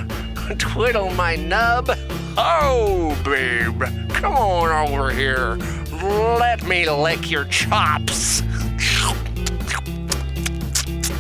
twiddle 0.58 1.10
my 1.12 1.36
nub. 1.36 1.90
Oh, 2.38 3.20
babe, 3.26 3.82
come 4.10 4.34
on 4.34 4.90
over 4.90 5.12
here. 5.12 5.58
Let 6.02 6.64
me 6.64 6.90
lick 6.90 7.30
your 7.30 7.46
chops. 7.46 8.44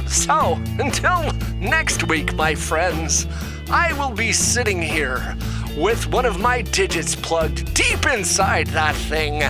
So, 0.08 0.54
until 0.80 1.32
next 1.56 2.08
week, 2.08 2.34
my 2.36 2.56
friends, 2.56 3.28
I 3.70 3.94
will 3.94 4.12
be 4.16 4.32
sitting 4.32 4.82
here 4.82 5.36
with 5.78 6.08
one 6.08 6.26
of 6.26 6.40
my 6.40 6.62
digits 6.62 7.16
plugged 7.16 7.74
deep 7.74 8.06
inside 8.06 8.68
that 8.68 8.96
thing, 8.96 9.42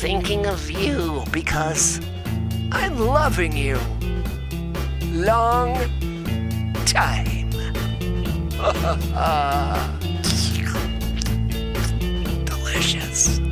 thinking 0.00 0.46
of 0.46 0.70
you 0.70 1.24
because 1.30 2.00
I'm 2.72 2.98
loving 2.98 3.56
you. 3.56 3.78
Long 5.12 5.74
time. 6.86 7.50
Delicious. 12.44 13.43